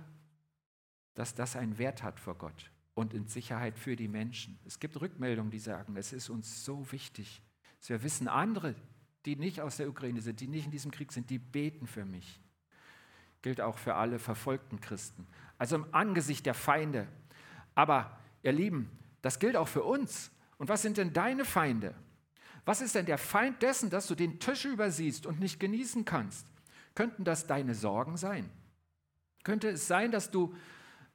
dass 1.15 1.35
das 1.35 1.57
einen 1.57 1.79
Wert 1.79 2.03
hat 2.03 2.21
vor 2.21 2.37
Gott 2.37 2.71
und 2.95 3.15
in 3.15 3.27
Sicherheit 3.27 3.79
für 3.79 3.97
die 3.97 4.09
Menschen. 4.09 4.59
Es 4.65 4.79
gibt 4.79 5.01
Rückmeldungen, 5.01 5.51
die 5.51 5.59
sagen, 5.59 5.97
es 5.97 6.13
ist 6.13 6.29
uns 6.29 6.65
so 6.65 6.91
wichtig, 6.93 7.43
dass 7.79 7.91
wir 7.91 8.03
wissen, 8.03 8.29
andere, 8.29 8.75
die 9.25 9.37
nicht 9.37 9.61
aus 9.61 9.77
der 9.77 9.89
Ukraine 9.89 10.21
sind, 10.21 10.41
die 10.41 10.49
nicht 10.49 10.67
in 10.67 10.71
diesem 10.71 10.91
Krieg 10.91 11.13
sind, 11.13 11.31
die 11.31 11.39
beten 11.39 11.87
für 11.87 12.05
mich. 12.05 12.41
Gilt 13.43 13.61
auch 13.61 13.79
für 13.79 13.95
alle 13.95 14.19
verfolgten 14.19 14.81
Christen. 14.81 15.27
Also 15.59 15.77
im 15.77 15.87
Angesicht 15.93 16.47
der 16.47 16.55
Feinde. 16.55 17.07
Aber 17.75 18.19
ihr 18.43 18.53
Lieben, 18.53 18.91
das 19.23 19.39
gilt 19.39 19.57
auch 19.57 19.69
für 19.69 19.85
uns. 19.85 20.31
Und 20.57 20.69
was 20.69 20.83
sind 20.83 20.97
denn 20.97 21.13
deine 21.13 21.45
Feinde? 21.45 21.95
Was 22.69 22.83
ist 22.83 22.95
denn 22.97 23.07
der 23.07 23.17
Feind 23.17 23.63
dessen, 23.63 23.89
dass 23.89 24.09
du 24.09 24.15
den 24.15 24.41
Tisch 24.41 24.67
übersiehst 24.67 25.25
und 25.25 25.41
nicht 25.41 25.59
genießen 25.59 26.05
kannst? 26.05 26.47
Könnten 26.95 27.25
das 27.25 27.47
deine 27.47 27.75
Sorgen 27.75 28.19
sein? 28.19 28.51
Könnte 29.43 29.71
es 29.71 29.89
sein, 29.89 30.11
dass 30.11 30.31
du 30.31 30.55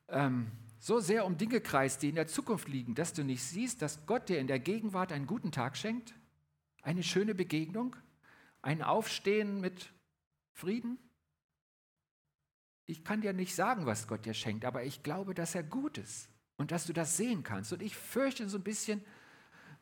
ähm, 0.08 0.52
so 0.80 1.00
sehr 1.00 1.28
um 1.28 1.38
Dinge 1.38 1.62
kreist, 1.62 2.02
die 2.02 2.10
in 2.10 2.16
der 2.16 2.26
Zukunft 2.26 2.70
liegen, 2.70 2.96
dass 2.96 3.14
du 3.14 3.24
nicht 3.24 3.44
siehst, 3.44 3.84
dass 3.84 4.08
Gott 4.08 4.30
dir 4.30 4.40
in 4.40 4.48
der 4.48 4.58
Gegenwart 4.58 5.12
einen 5.12 5.28
guten 5.28 5.52
Tag 5.52 5.78
schenkt? 5.78 6.16
Eine 6.82 7.04
schöne 7.04 7.36
Begegnung? 7.36 7.96
Ein 8.64 8.82
Aufstehen 8.82 9.62
mit 9.62 9.94
Frieden? 10.54 10.98
Ich 12.88 13.04
kann 13.04 13.22
dir 13.22 13.32
nicht 13.32 13.54
sagen, 13.54 13.86
was 13.86 14.08
Gott 14.08 14.26
dir 14.26 14.34
schenkt, 14.34 14.66
aber 14.66 14.86
ich 14.86 15.04
glaube, 15.04 15.36
dass 15.36 15.54
er 15.54 15.62
gut 15.62 16.00
ist 16.00 16.30
und 16.58 16.72
dass 16.72 16.88
du 16.88 16.94
das 16.94 17.16
sehen 17.16 17.44
kannst. 17.44 17.72
Und 17.74 17.84
ich 17.84 17.96
fürchte 17.96 18.50
so 18.50 18.58
ein 18.58 18.64
bisschen, 18.64 19.06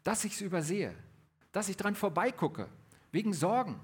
dass 0.03 0.25
ich 0.25 0.33
es 0.33 0.41
übersehe, 0.41 0.93
dass 1.51 1.69
ich 1.69 1.77
dran 1.77 1.95
vorbeigucke, 1.95 2.69
wegen 3.11 3.33
Sorgen 3.33 3.79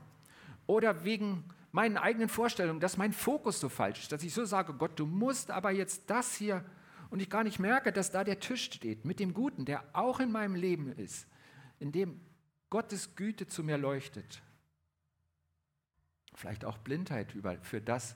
oder 0.65 1.03
wegen 1.03 1.43
meinen 1.71 1.97
eigenen 1.97 2.29
Vorstellungen, 2.29 2.79
dass 2.79 2.97
mein 2.97 3.13
Fokus 3.13 3.59
so 3.59 3.69
falsch 3.69 4.01
ist, 4.01 4.11
dass 4.11 4.23
ich 4.23 4.33
so 4.33 4.45
sage, 4.45 4.73
Gott, 4.73 4.97
du 4.99 5.05
musst 5.05 5.51
aber 5.51 5.71
jetzt 5.71 6.09
das 6.09 6.35
hier 6.35 6.63
und 7.09 7.21
ich 7.21 7.29
gar 7.29 7.43
nicht 7.43 7.59
merke, 7.59 7.91
dass 7.91 8.11
da 8.11 8.23
der 8.23 8.39
Tisch 8.39 8.65
steht 8.65 9.05
mit 9.05 9.19
dem 9.19 9.33
Guten, 9.33 9.65
der 9.65 9.83
auch 9.93 10.19
in 10.19 10.31
meinem 10.31 10.55
Leben 10.55 10.91
ist, 10.91 11.27
in 11.79 11.91
dem 11.91 12.19
Gottes 12.69 13.15
Güte 13.15 13.47
zu 13.47 13.63
mir 13.63 13.77
leuchtet. 13.77 14.41
Vielleicht 16.33 16.65
auch 16.65 16.77
Blindheit 16.77 17.33
für 17.61 17.81
das, 17.81 18.15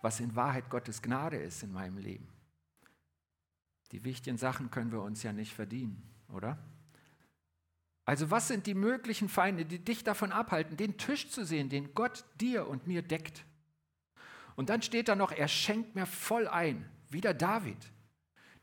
was 0.00 0.20
in 0.20 0.34
Wahrheit 0.34 0.68
Gottes 0.70 1.02
Gnade 1.02 1.36
ist 1.36 1.62
in 1.62 1.72
meinem 1.72 1.98
Leben. 1.98 2.28
Die 3.92 4.04
wichtigen 4.04 4.38
Sachen 4.38 4.70
können 4.70 4.90
wir 4.90 5.02
uns 5.02 5.22
ja 5.22 5.32
nicht 5.32 5.52
verdienen, 5.52 6.02
oder? 6.28 6.58
Also 8.12 8.30
was 8.30 8.46
sind 8.46 8.66
die 8.66 8.74
möglichen 8.74 9.30
Feinde, 9.30 9.64
die 9.64 9.78
dich 9.78 10.04
davon 10.04 10.32
abhalten, 10.32 10.76
den 10.76 10.98
Tisch 10.98 11.30
zu 11.30 11.46
sehen, 11.46 11.70
den 11.70 11.94
Gott 11.94 12.26
dir 12.38 12.68
und 12.68 12.86
mir 12.86 13.00
deckt? 13.00 13.42
Und 14.54 14.68
dann 14.68 14.82
steht 14.82 15.08
da 15.08 15.16
noch, 15.16 15.32
er 15.32 15.48
schenkt 15.48 15.94
mir 15.94 16.04
voll 16.04 16.46
ein, 16.46 16.86
wieder 17.08 17.32
David. 17.32 17.78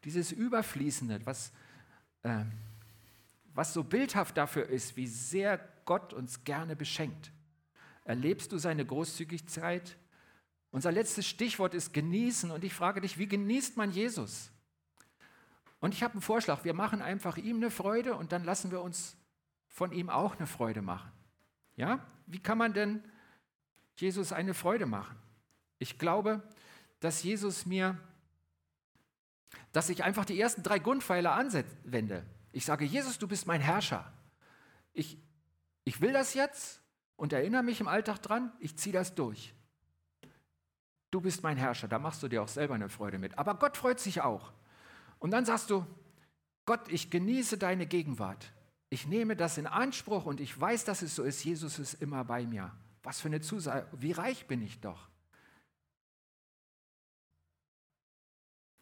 Dieses 0.03 0.31
Überfließende, 0.31 1.25
was, 1.25 1.51
äh, 2.21 2.45
was 3.55 3.73
so 3.73 3.83
bildhaft 3.83 4.37
dafür 4.37 4.69
ist, 4.69 4.95
wie 4.97 5.07
sehr 5.07 5.57
Gott 5.85 6.13
uns 6.13 6.43
gerne 6.43 6.75
beschenkt. 6.75 7.31
Erlebst 8.03 8.51
du 8.51 8.59
seine 8.59 8.85
Großzügigkeit? 8.85 9.97
Unser 10.69 10.91
letztes 10.91 11.25
Stichwort 11.25 11.73
ist 11.73 11.91
genießen 11.91 12.51
und 12.51 12.63
ich 12.63 12.75
frage 12.75 13.01
dich, 13.01 13.17
wie 13.17 13.27
genießt 13.27 13.77
man 13.77 13.89
Jesus? 13.89 14.51
Und 15.79 15.95
ich 15.95 16.03
habe 16.03 16.13
einen 16.13 16.21
Vorschlag, 16.21 16.63
wir 16.65 16.75
machen 16.75 17.01
einfach 17.01 17.37
ihm 17.37 17.55
eine 17.55 17.71
Freude 17.71 18.13
und 18.13 18.31
dann 18.31 18.43
lassen 18.43 18.69
wir 18.69 18.81
uns 18.81 19.15
von 19.79 19.93
ihm 19.93 20.09
auch 20.09 20.35
eine 20.35 20.45
Freude 20.45 20.81
machen. 20.81 21.09
Ja? 21.77 22.05
Wie 22.25 22.39
kann 22.39 22.57
man 22.57 22.73
denn 22.73 23.01
Jesus 23.95 24.33
eine 24.33 24.53
Freude 24.53 24.85
machen? 24.85 25.15
Ich 25.77 25.97
glaube, 25.97 26.43
dass 26.99 27.23
Jesus 27.23 27.65
mir, 27.65 27.97
dass 29.71 29.87
ich 29.87 30.03
einfach 30.03 30.25
die 30.25 30.37
ersten 30.37 30.63
drei 30.63 30.79
Grundpfeiler 30.79 31.31
anwende. 31.31 32.25
Ich 32.51 32.65
sage, 32.65 32.83
Jesus, 32.83 33.19
du 33.19 33.27
bist 33.29 33.47
mein 33.47 33.61
Herrscher. 33.61 34.11
Ich, 34.91 35.17
ich 35.85 36.01
will 36.01 36.11
das 36.11 36.33
jetzt 36.33 36.81
und 37.15 37.31
erinnere 37.31 37.63
mich 37.63 37.79
im 37.79 37.87
Alltag 37.87 38.21
dran, 38.21 38.51
ich 38.59 38.77
ziehe 38.77 38.91
das 38.91 39.15
durch. 39.15 39.53
Du 41.09 41.21
bist 41.21 41.41
mein 41.41 41.55
Herrscher, 41.55 41.87
da 41.87 41.99
machst 41.99 42.21
du 42.21 42.27
dir 42.27 42.43
auch 42.43 42.49
selber 42.49 42.75
eine 42.75 42.89
Freude 42.89 43.17
mit. 43.17 43.37
Aber 43.37 43.55
Gott 43.55 43.77
freut 43.77 44.01
sich 44.01 44.19
auch. 44.19 44.51
Und 45.19 45.31
dann 45.31 45.45
sagst 45.45 45.69
du, 45.69 45.85
Gott, 46.65 46.89
ich 46.89 47.09
genieße 47.09 47.57
deine 47.57 47.87
Gegenwart. 47.87 48.51
Ich 48.89 49.05
nehme 49.05 49.35
das 49.35 49.57
in 49.57 49.67
Anspruch 49.67 50.25
und 50.25 50.39
ich 50.39 50.59
weiß, 50.59 50.85
dass 50.85 51.01
es 51.01 51.15
so 51.15 51.23
ist. 51.23 51.43
Jesus 51.43 51.77
ist 51.79 51.95
immer 51.95 52.23
bei 52.25 52.45
mir. 52.45 52.71
Was 53.03 53.21
für 53.21 53.27
eine 53.27 53.41
Zusage. 53.41 53.87
Wie 53.93 54.11
reich 54.11 54.47
bin 54.47 54.61
ich 54.61 54.79
doch. 54.79 55.07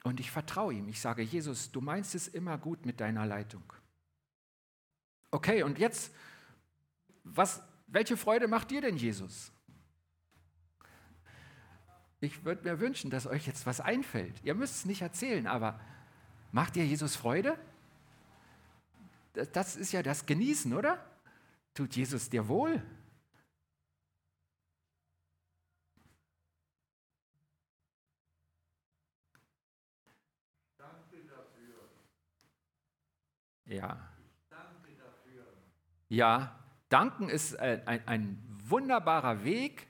Und 0.04 0.20
ich 0.20 0.32
vertraue 0.32 0.74
ihm. 0.74 0.88
Ich 0.88 1.02
sage, 1.02 1.22
Jesus, 1.22 1.72
du 1.72 1.82
meinst 1.82 2.16
es 2.16 2.28
immer 2.28 2.58
gut 2.58 2.86
mit 2.86 3.02
deiner 3.02 3.26
Leitung. 3.26 3.64
Okay, 5.32 5.64
und 5.64 5.78
jetzt, 5.78 6.14
was, 7.26 7.62
welche 7.88 8.16
Freude 8.16 8.48
macht 8.48 8.72
dir 8.72 8.80
denn 8.80 8.96
Jesus? 8.96 9.52
Ich 12.22 12.46
würde 12.46 12.64
mir 12.64 12.80
wünschen, 12.80 13.12
dass 13.12 13.28
euch 13.28 13.46
jetzt 13.46 13.66
was 13.66 13.82
einfällt. 13.82 14.42
Ihr 14.44 14.56
müsst 14.56 14.76
es 14.76 14.86
nicht 14.86 15.02
erzählen, 15.02 15.46
aber 15.46 15.80
Macht 16.52 16.76
dir 16.76 16.86
Jesus 16.86 17.16
Freude? 17.16 17.58
Das 19.54 19.76
ist 19.76 19.92
ja 19.92 20.04
das 20.04 20.26
Genießen, 20.26 20.74
oder? 20.74 21.04
Tut 21.74 21.96
Jesus 21.96 22.30
dir 22.30 22.48
wohl? 22.48 22.82
Danke 30.78 31.24
dafür. 31.28 31.90
Ja. 33.66 34.10
Danke 34.50 34.96
dafür. 34.96 35.46
Ja, 36.10 36.60
danken 36.90 37.30
ist 37.30 37.58
ein, 37.60 37.88
ein, 37.88 38.08
ein 38.08 38.60
wunderbarer 38.64 39.44
Weg, 39.44 39.88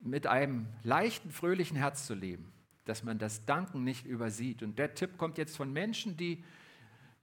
mit 0.00 0.28
einem 0.28 0.68
leichten, 0.84 1.32
fröhlichen 1.32 1.76
Herz 1.76 2.06
zu 2.06 2.14
leben 2.14 2.52
dass 2.88 3.02
man 3.02 3.18
das 3.18 3.44
Danken 3.44 3.84
nicht 3.84 4.06
übersieht. 4.06 4.62
Und 4.62 4.78
der 4.78 4.94
Tipp 4.94 5.18
kommt 5.18 5.36
jetzt 5.36 5.56
von 5.56 5.70
Menschen, 5.70 6.16
die 6.16 6.42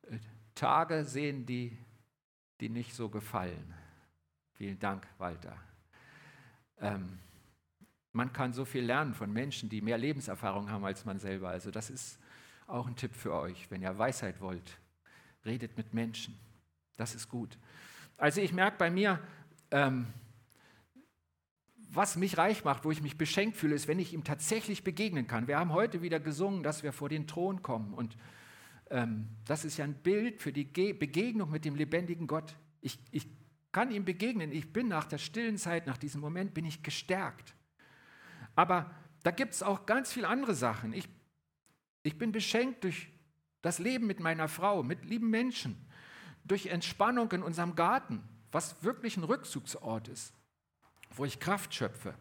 äh, 0.04 0.20
Tage 0.56 1.06
sehen, 1.06 1.46
die, 1.46 1.78
die 2.60 2.70
nicht 2.70 2.96
so 2.96 3.10
gefallen. 3.10 3.74
Vielen 4.54 4.80
Dank, 4.80 5.06
Walter. 5.18 5.58
Ähm, 6.80 7.20
man 8.14 8.32
kann 8.32 8.54
so 8.54 8.64
viel 8.64 8.86
lernen 8.86 9.14
von 9.14 9.32
Menschen, 9.32 9.70
die 9.70 9.82
mehr 9.82 9.98
Lebenserfahrung 9.98 10.70
haben 10.70 10.86
als 10.86 11.04
man 11.04 11.20
selber. 11.20 11.50
Also 11.50 11.70
das 11.72 11.90
ist 11.90 12.18
auch 12.68 12.88
ein 12.88 12.96
Tipp 12.96 13.14
für 13.14 13.34
euch, 13.34 13.70
wenn 13.70 13.82
ihr 13.82 13.98
Weisheit 13.98 14.40
wollt. 14.40 14.80
Redet 15.46 15.78
mit 15.78 15.94
Menschen. 15.94 16.38
Das 16.96 17.14
ist 17.14 17.30
gut. 17.30 17.58
Also 18.18 18.40
ich 18.40 18.54
merke 18.54 18.78
bei 18.78 18.90
mir, 18.90 19.20
ähm, 19.72 20.08
was 21.90 22.16
mich 22.16 22.38
reich 22.38 22.64
macht, 22.64 22.86
wo 22.86 22.92
ich 22.92 23.02
mich 23.02 23.18
beschenkt 23.18 23.58
fühle, 23.58 23.76
ist, 23.76 23.88
wenn 23.88 24.00
ich 24.00 24.14
ihm 24.14 24.24
tatsächlich 24.24 24.84
begegnen 24.84 25.28
kann. 25.28 25.48
Wir 25.48 25.60
haben 25.60 25.74
heute 25.74 26.02
wieder 26.02 26.20
gesungen, 26.20 26.64
dass 26.64 26.84
wir 26.84 26.94
vor 26.94 27.10
den 27.10 27.28
Thron 27.28 27.62
kommen. 27.62 27.94
Und 27.94 28.18
das 28.90 29.66
ist 29.66 29.78
ja 29.78 29.86
ein 29.86 29.96
Bild 29.96 30.42
für 30.42 30.54
die 30.54 30.66
Ge 30.66 30.94
Begegnung 30.94 31.50
mit 31.50 31.66
dem 31.66 31.76
lebendigen 31.76 32.28
Gott. 32.28 32.56
Ich, 32.82 33.00
ich 33.12 33.28
kann 33.72 33.92
ihm 33.92 34.06
begegnen. 34.06 34.52
Ich 34.52 34.72
bin 34.72 34.88
nach 34.88 35.06
der 35.06 35.18
stillen 35.18 35.58
Zeit, 35.58 35.88
nach 35.88 35.98
diesem 35.98 36.22
Moment, 36.22 36.54
bin 36.54 36.66
ich 36.66 36.84
gestärkt. 36.84 37.56
Aber 38.56 38.92
da 39.24 39.32
gibt 39.32 39.54
es 39.54 39.64
auch 39.64 39.86
ganz 39.86 40.14
viele 40.14 40.28
andere 40.28 40.54
Sachen. 40.54 40.94
Ich, 40.94 41.10
ich 42.04 42.18
bin 42.18 42.32
beschenkt 42.32 42.84
durch 42.84 43.08
das 43.62 43.80
Leben 43.80 44.06
mit 44.06 44.20
meiner 44.20 44.48
Frau, 44.48 44.84
mit 44.84 45.04
lieben 45.06 45.30
Menschen, 45.30 45.76
durch 46.44 46.68
Entspannung 46.68 47.32
in 47.32 47.42
unserem 47.42 47.76
Garten, 47.76 48.22
was 48.52 48.84
wirklich 48.84 49.18
ein 49.18 49.24
Rückzugsort 49.24 50.08
ist 50.08 50.34
wo 51.18 51.26
ich 51.26 51.40
Kraft 51.40 51.74
schöpfe. 51.74 52.14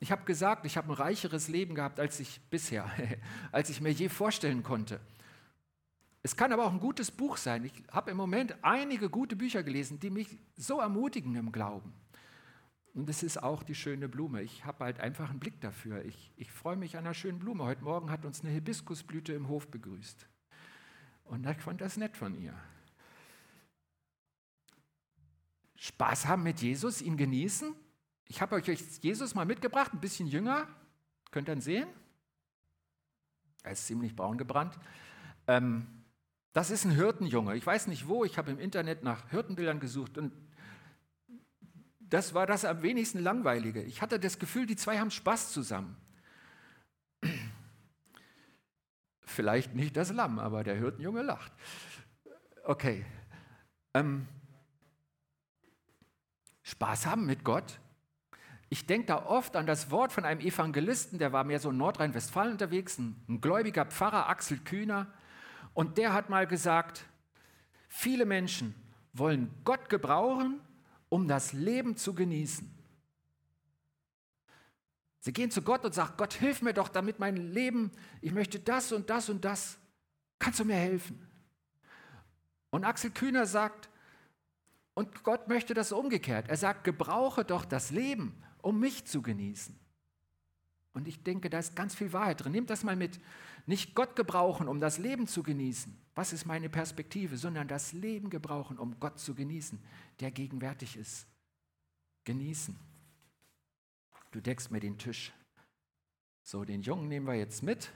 Ich 0.00 0.12
habe 0.12 0.24
gesagt, 0.24 0.64
ich 0.64 0.76
habe 0.76 0.92
ein 0.92 0.94
reicheres 0.94 1.48
Leben 1.48 1.74
gehabt, 1.74 1.98
als 1.98 2.20
ich 2.20 2.40
bisher, 2.50 2.90
als 3.52 3.70
ich 3.70 3.80
mir 3.80 3.90
je 3.90 4.08
vorstellen 4.08 4.62
konnte. 4.62 5.00
Es 6.22 6.36
kann 6.36 6.52
aber 6.52 6.66
auch 6.66 6.72
ein 6.72 6.80
gutes 6.80 7.10
Buch 7.10 7.36
sein. 7.36 7.64
Ich 7.64 7.72
habe 7.90 8.10
im 8.10 8.16
Moment 8.16 8.56
einige 8.62 9.08
gute 9.08 9.36
Bücher 9.36 9.62
gelesen, 9.62 9.98
die 10.00 10.10
mich 10.10 10.38
so 10.56 10.80
ermutigen 10.80 11.34
im 11.36 11.52
Glauben. 11.52 11.92
Und 12.94 13.08
es 13.08 13.22
ist 13.22 13.42
auch 13.42 13.62
die 13.62 13.74
schöne 13.74 14.08
Blume. 14.08 14.42
Ich 14.42 14.64
habe 14.64 14.84
halt 14.84 14.98
einfach 15.00 15.30
einen 15.30 15.38
Blick 15.38 15.60
dafür. 15.60 16.04
Ich, 16.04 16.32
ich 16.36 16.50
freue 16.50 16.76
mich 16.76 16.96
an 16.96 17.04
einer 17.04 17.14
schönen 17.14 17.38
Blume. 17.38 17.64
Heute 17.64 17.84
Morgen 17.84 18.10
hat 18.10 18.24
uns 18.24 18.42
eine 18.42 18.52
Hibiskusblüte 18.52 19.32
im 19.32 19.48
Hof 19.48 19.68
begrüßt. 19.68 20.26
Und 21.24 21.46
ich 21.46 21.58
fand 21.58 21.80
das 21.80 21.96
nett 21.96 22.16
von 22.16 22.34
ihr. 22.40 22.54
Spaß 25.76 26.26
haben 26.26 26.42
mit 26.42 26.60
Jesus, 26.60 27.00
ihn 27.00 27.16
genießen. 27.16 27.74
Ich 28.28 28.42
habe 28.42 28.54
euch 28.56 28.68
Jesus 29.00 29.34
mal 29.34 29.46
mitgebracht, 29.46 29.92
ein 29.94 30.00
bisschen 30.00 30.26
jünger. 30.26 30.68
Könnt 31.30 31.48
ihr 31.48 31.60
sehen? 31.60 31.88
Er 33.62 33.72
ist 33.72 33.86
ziemlich 33.86 34.14
braun 34.14 34.38
gebrannt. 34.38 34.78
Ähm, 35.46 35.86
das 36.52 36.70
ist 36.70 36.84
ein 36.84 36.90
Hirtenjunge. 36.90 37.56
Ich 37.56 37.66
weiß 37.66 37.86
nicht 37.86 38.06
wo, 38.06 38.24
ich 38.24 38.38
habe 38.38 38.50
im 38.50 38.58
Internet 38.58 39.02
nach 39.02 39.30
Hirtenbildern 39.30 39.80
gesucht 39.80 40.18
und 40.18 40.32
das 42.00 42.34
war 42.34 42.46
das 42.46 42.64
am 42.64 42.82
wenigsten 42.82 43.18
langweilige. 43.18 43.82
Ich 43.82 44.00
hatte 44.00 44.18
das 44.18 44.38
Gefühl, 44.38 44.66
die 44.66 44.76
zwei 44.76 44.98
haben 44.98 45.10
Spaß 45.10 45.52
zusammen. 45.52 45.96
Vielleicht 49.20 49.74
nicht 49.74 49.96
das 49.96 50.10
Lamm, 50.10 50.38
aber 50.38 50.64
der 50.64 50.76
Hirtenjunge 50.76 51.22
lacht. 51.22 51.52
Okay. 52.64 53.04
Ähm, 53.94 54.26
Spaß 56.62 57.06
haben 57.06 57.26
mit 57.26 57.44
Gott? 57.44 57.78
Ich 58.70 58.86
denke 58.86 59.06
da 59.06 59.24
oft 59.24 59.56
an 59.56 59.66
das 59.66 59.90
Wort 59.90 60.12
von 60.12 60.24
einem 60.24 60.40
Evangelisten, 60.40 61.18
der 61.18 61.32
war 61.32 61.44
mehr 61.44 61.58
so 61.58 61.70
in 61.70 61.78
Nordrhein-Westfalen 61.78 62.52
unterwegs, 62.52 62.98
ein, 62.98 63.16
ein 63.28 63.40
gläubiger 63.40 63.86
Pfarrer, 63.86 64.28
Axel 64.28 64.58
Kühner. 64.58 65.06
Und 65.72 65.96
der 65.96 66.12
hat 66.12 66.28
mal 66.28 66.46
gesagt, 66.46 67.04
viele 67.88 68.26
Menschen 68.26 68.74
wollen 69.14 69.54
Gott 69.64 69.88
gebrauchen, 69.88 70.60
um 71.08 71.28
das 71.28 71.52
Leben 71.52 71.96
zu 71.96 72.14
genießen. 72.14 72.70
Sie 75.20 75.32
gehen 75.32 75.50
zu 75.50 75.62
Gott 75.62 75.84
und 75.84 75.94
sagen, 75.94 76.14
Gott, 76.16 76.34
hilf 76.34 76.62
mir 76.62 76.74
doch, 76.74 76.88
damit 76.88 77.18
mein 77.18 77.36
Leben, 77.36 77.90
ich 78.20 78.32
möchte 78.32 78.60
das 78.60 78.92
und 78.92 79.10
das 79.10 79.28
und 79.30 79.44
das. 79.44 79.78
Kannst 80.38 80.60
du 80.60 80.64
mir 80.64 80.76
helfen? 80.76 81.26
Und 82.70 82.84
Axel 82.84 83.10
Kühner 83.10 83.46
sagt, 83.46 83.88
und 84.94 85.22
Gott 85.22 85.48
möchte 85.48 85.74
das 85.74 85.92
umgekehrt. 85.92 86.48
Er 86.48 86.56
sagt, 86.56 86.84
gebrauche 86.84 87.44
doch 87.44 87.64
das 87.64 87.90
Leben, 87.90 88.42
um 88.62 88.80
mich 88.80 89.04
zu 89.04 89.22
genießen. 89.22 89.78
Und 90.98 91.06
ich 91.06 91.22
denke, 91.22 91.48
da 91.48 91.60
ist 91.60 91.76
ganz 91.76 91.94
viel 91.94 92.12
Wahrheit 92.12 92.42
drin. 92.42 92.52
Nehmt 92.52 92.70
das 92.70 92.82
mal 92.82 92.96
mit. 92.96 93.20
Nicht 93.66 93.94
Gott 93.94 94.16
gebrauchen, 94.16 94.66
um 94.66 94.80
das 94.80 94.98
Leben 94.98 95.28
zu 95.28 95.42
genießen. 95.44 95.96
Was 96.14 96.32
ist 96.32 96.44
meine 96.44 96.68
Perspektive? 96.68 97.36
Sondern 97.36 97.68
das 97.68 97.92
Leben 97.92 98.30
gebrauchen, 98.30 98.78
um 98.78 98.98
Gott 98.98 99.20
zu 99.20 99.34
genießen, 99.34 99.78
der 100.18 100.32
gegenwärtig 100.32 100.96
ist. 100.96 101.28
Genießen. 102.24 102.76
Du 104.32 104.40
deckst 104.40 104.72
mir 104.72 104.80
den 104.80 104.98
Tisch. 104.98 105.32
So, 106.42 106.64
den 106.64 106.82
Jungen 106.82 107.08
nehmen 107.08 107.26
wir 107.26 107.34
jetzt 107.34 107.62
mit. 107.62 107.92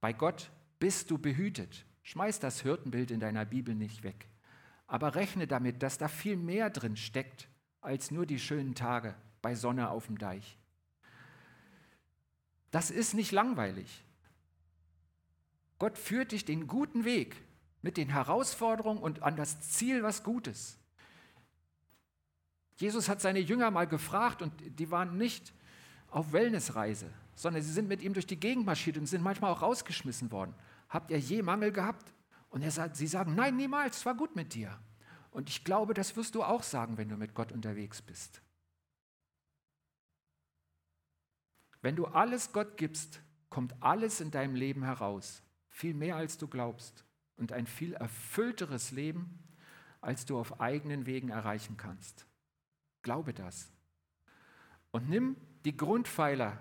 Bei 0.00 0.12
Gott 0.12 0.50
bist 0.78 1.10
du 1.10 1.18
behütet. 1.18 1.84
Schmeiß 2.02 2.38
das 2.40 2.62
Hirtenbild 2.62 3.10
in 3.10 3.20
deiner 3.20 3.44
Bibel 3.44 3.74
nicht 3.74 4.04
weg. 4.04 4.28
Aber 4.86 5.16
rechne 5.16 5.46
damit, 5.46 5.82
dass 5.82 5.98
da 5.98 6.08
viel 6.08 6.36
mehr 6.36 6.70
drin 6.70 6.96
steckt 6.96 7.48
als 7.80 8.10
nur 8.10 8.26
die 8.26 8.38
schönen 8.38 8.74
Tage 8.74 9.14
bei 9.42 9.54
Sonne 9.54 9.90
auf 9.90 10.06
dem 10.06 10.18
Deich. 10.18 10.58
Das 12.70 12.90
ist 12.90 13.14
nicht 13.14 13.32
langweilig. 13.32 14.04
Gott 15.78 15.96
führt 15.96 16.32
dich 16.32 16.44
den 16.44 16.66
guten 16.66 17.04
Weg 17.04 17.36
mit 17.82 17.96
den 17.96 18.08
Herausforderungen 18.08 19.00
und 19.00 19.22
an 19.22 19.36
das 19.36 19.60
Ziel 19.60 20.02
was 20.02 20.24
Gutes. 20.24 20.76
Jesus 22.76 23.08
hat 23.08 23.20
seine 23.20 23.40
Jünger 23.40 23.70
mal 23.70 23.86
gefragt 23.86 24.42
und 24.42 24.52
die 24.78 24.90
waren 24.90 25.16
nicht 25.16 25.52
auf 26.10 26.32
Wellnessreise, 26.32 27.10
sondern 27.34 27.62
sie 27.62 27.72
sind 27.72 27.88
mit 27.88 28.02
ihm 28.02 28.14
durch 28.14 28.26
die 28.26 28.38
Gegend 28.38 28.66
marschiert 28.66 28.98
und 28.98 29.06
sind 29.06 29.22
manchmal 29.22 29.52
auch 29.52 29.62
rausgeschmissen 29.62 30.30
worden. 30.30 30.54
Habt 30.88 31.10
ihr 31.10 31.18
je 31.18 31.42
Mangel 31.42 31.72
gehabt? 31.72 32.12
Und 32.50 32.62
er 32.62 32.70
sagt, 32.70 32.96
sie 32.96 33.06
sagen, 33.06 33.34
nein, 33.34 33.56
niemals, 33.56 33.98
es 33.98 34.06
war 34.06 34.14
gut 34.14 34.34
mit 34.34 34.54
dir. 34.54 34.78
Und 35.38 35.48
ich 35.50 35.62
glaube, 35.62 35.94
das 35.94 36.16
wirst 36.16 36.34
du 36.34 36.42
auch 36.42 36.64
sagen, 36.64 36.98
wenn 36.98 37.08
du 37.08 37.16
mit 37.16 37.32
Gott 37.32 37.52
unterwegs 37.52 38.02
bist. 38.02 38.42
Wenn 41.80 41.94
du 41.94 42.06
alles 42.06 42.52
Gott 42.52 42.76
gibst, 42.76 43.20
kommt 43.48 43.80
alles 43.80 44.20
in 44.20 44.32
deinem 44.32 44.56
Leben 44.56 44.82
heraus. 44.82 45.44
Viel 45.68 45.94
mehr, 45.94 46.16
als 46.16 46.38
du 46.38 46.48
glaubst. 46.48 47.04
Und 47.36 47.52
ein 47.52 47.68
viel 47.68 47.94
erfüllteres 47.94 48.90
Leben, 48.90 49.38
als 50.00 50.26
du 50.26 50.36
auf 50.36 50.60
eigenen 50.60 51.06
Wegen 51.06 51.28
erreichen 51.28 51.76
kannst. 51.76 52.26
Glaube 53.02 53.32
das. 53.32 53.70
Und 54.90 55.08
nimm 55.08 55.36
die 55.64 55.76
Grundpfeiler 55.76 56.58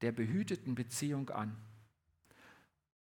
der 0.00 0.10
behüteten 0.10 0.74
Beziehung 0.74 1.30
an. 1.30 1.56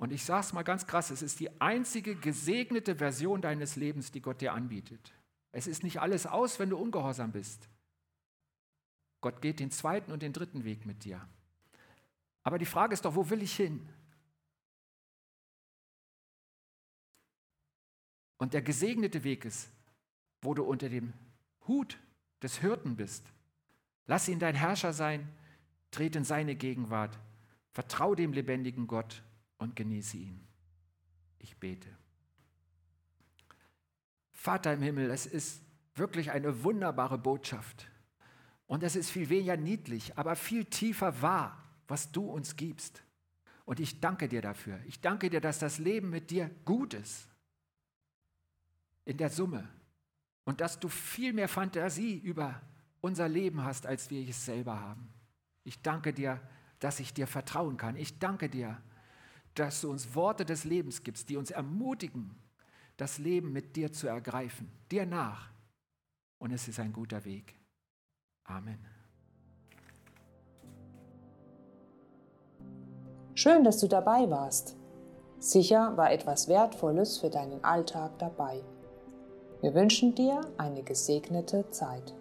Und 0.02 0.12
ich 0.12 0.26
sage 0.26 0.40
es 0.40 0.52
mal 0.52 0.64
ganz 0.64 0.88
krass, 0.88 1.12
es 1.12 1.22
ist 1.22 1.40
die 1.40 1.62
einzige 1.62 2.16
gesegnete 2.16 2.96
Version 2.96 3.40
deines 3.40 3.76
Lebens, 3.76 4.12
die 4.12 4.20
Gott 4.20 4.42
dir 4.42 4.54
anbietet. 4.54 5.14
Es 5.52 5.68
ist 5.68 5.84
nicht 5.84 6.02
alles 6.02 6.26
aus, 6.26 6.58
wenn 6.58 6.72
du 6.72 6.78
ungehorsam 6.78 7.32
bist. 7.32 7.70
Gott 9.22 9.44
geht 9.44 9.60
den 9.60 9.70
zweiten 9.70 10.12
und 10.12 10.24
den 10.24 10.34
dritten 10.34 10.64
Weg 10.64 10.88
mit 10.88 11.04
dir. 11.04 11.24
Aber 12.42 12.58
die 12.58 12.66
Frage 12.66 12.96
ist 12.96 13.06
doch, 13.06 13.14
wo 13.14 13.30
will 13.30 13.44
ich 13.44 13.56
hin? 13.56 13.88
Und 18.38 18.56
der 18.56 18.64
gesegnete 18.64 19.24
Weg 19.24 19.46
ist, 19.46 19.70
wo 20.42 20.56
du 20.56 20.64
unter 20.64 20.90
dem 20.90 21.14
Hut 21.68 22.00
des 22.42 22.58
Hirten 22.58 22.96
bist. 22.96 23.24
Lass 24.08 24.28
ihn 24.28 24.40
dein 24.40 24.56
Herrscher 24.56 24.94
sein, 24.94 25.30
tret 25.92 26.16
in 26.16 26.24
seine 26.24 26.56
Gegenwart, 26.56 27.20
vertrau 27.70 28.16
dem 28.16 28.34
lebendigen 28.34 28.88
Gott 28.88 29.22
und 29.62 29.76
genieße 29.76 30.18
ihn. 30.18 30.48
Ich 31.38 31.56
bete. 31.58 31.88
Vater 34.32 34.74
im 34.74 34.82
Himmel, 34.82 35.12
es 35.12 35.28
ist 35.28 35.62
wirklich 35.94 36.32
eine 36.32 36.64
wunderbare 36.64 37.20
Botschaft. 37.20 37.88
Und 38.66 38.82
es 38.82 38.96
ist 38.96 39.12
viel 39.12 39.30
weniger 39.30 39.58
niedlich, 39.58 40.18
aber 40.18 40.36
viel 40.36 40.66
tiefer 40.66 41.22
wahr, 41.22 41.64
was 41.88 42.12
du 42.12 42.26
uns 42.26 42.56
gibst. 42.56 43.04
Und 43.66 43.80
ich 43.80 44.00
danke 44.00 44.28
dir 44.28 44.42
dafür. 44.42 44.80
Ich 44.88 45.00
danke 45.00 45.30
dir, 45.30 45.42
dass 45.42 45.60
das 45.60 45.78
Leben 45.78 46.10
mit 46.10 46.32
dir 46.32 46.50
gut 46.66 46.96
ist. 46.96 47.28
In 49.06 49.18
der 49.18 49.30
Summe 49.30 49.68
und 50.44 50.60
dass 50.60 50.80
du 50.80 50.90
viel 50.90 51.34
mehr 51.34 51.48
Fantasie 51.48 52.18
über 52.18 52.62
unser 53.00 53.30
Leben 53.30 53.64
hast, 53.64 53.86
als 53.86 54.10
wir 54.10 54.28
es 54.28 54.44
selber 54.44 54.80
haben. 54.80 55.14
Ich 55.64 55.82
danke 55.84 56.14
dir, 56.14 56.42
dass 56.80 57.00
ich 57.00 57.14
dir 57.14 57.28
vertrauen 57.28 57.78
kann. 57.78 57.96
Ich 57.96 58.18
danke 58.18 58.50
dir, 58.50 58.82
dass 59.56 59.82
du 59.82 59.92
uns 59.92 60.16
Worte 60.16 60.46
des 60.46 60.64
Lebens 60.64 61.04
gibst, 61.04 61.30
die 61.30 61.38
uns 61.38 61.52
ermutigen, 61.52 62.36
das 62.98 63.18
Leben 63.18 63.52
mit 63.52 63.76
dir 63.76 63.92
zu 63.92 64.08
ergreifen, 64.08 64.72
dir 64.92 65.06
nach. 65.06 65.50
Und 66.38 66.52
es 66.52 66.68
ist 66.68 66.80
ein 66.80 66.94
guter 66.94 67.24
Weg. 67.26 67.56
Amen. 68.46 68.80
Schön, 73.34 73.64
dass 73.64 73.80
du 73.80 73.88
dabei 73.88 74.30
warst. 74.30 74.76
Sicher 75.40 75.96
war 75.98 76.12
etwas 76.12 76.48
Wertvolles 76.48 77.18
für 77.18 77.30
deinen 77.30 77.64
Alltag 77.64 78.20
dabei. 78.20 78.64
Wir 79.62 79.74
wünschen 79.74 80.14
dir 80.16 80.42
eine 80.58 80.84
gesegnete 80.84 81.70
Zeit. 81.72 82.14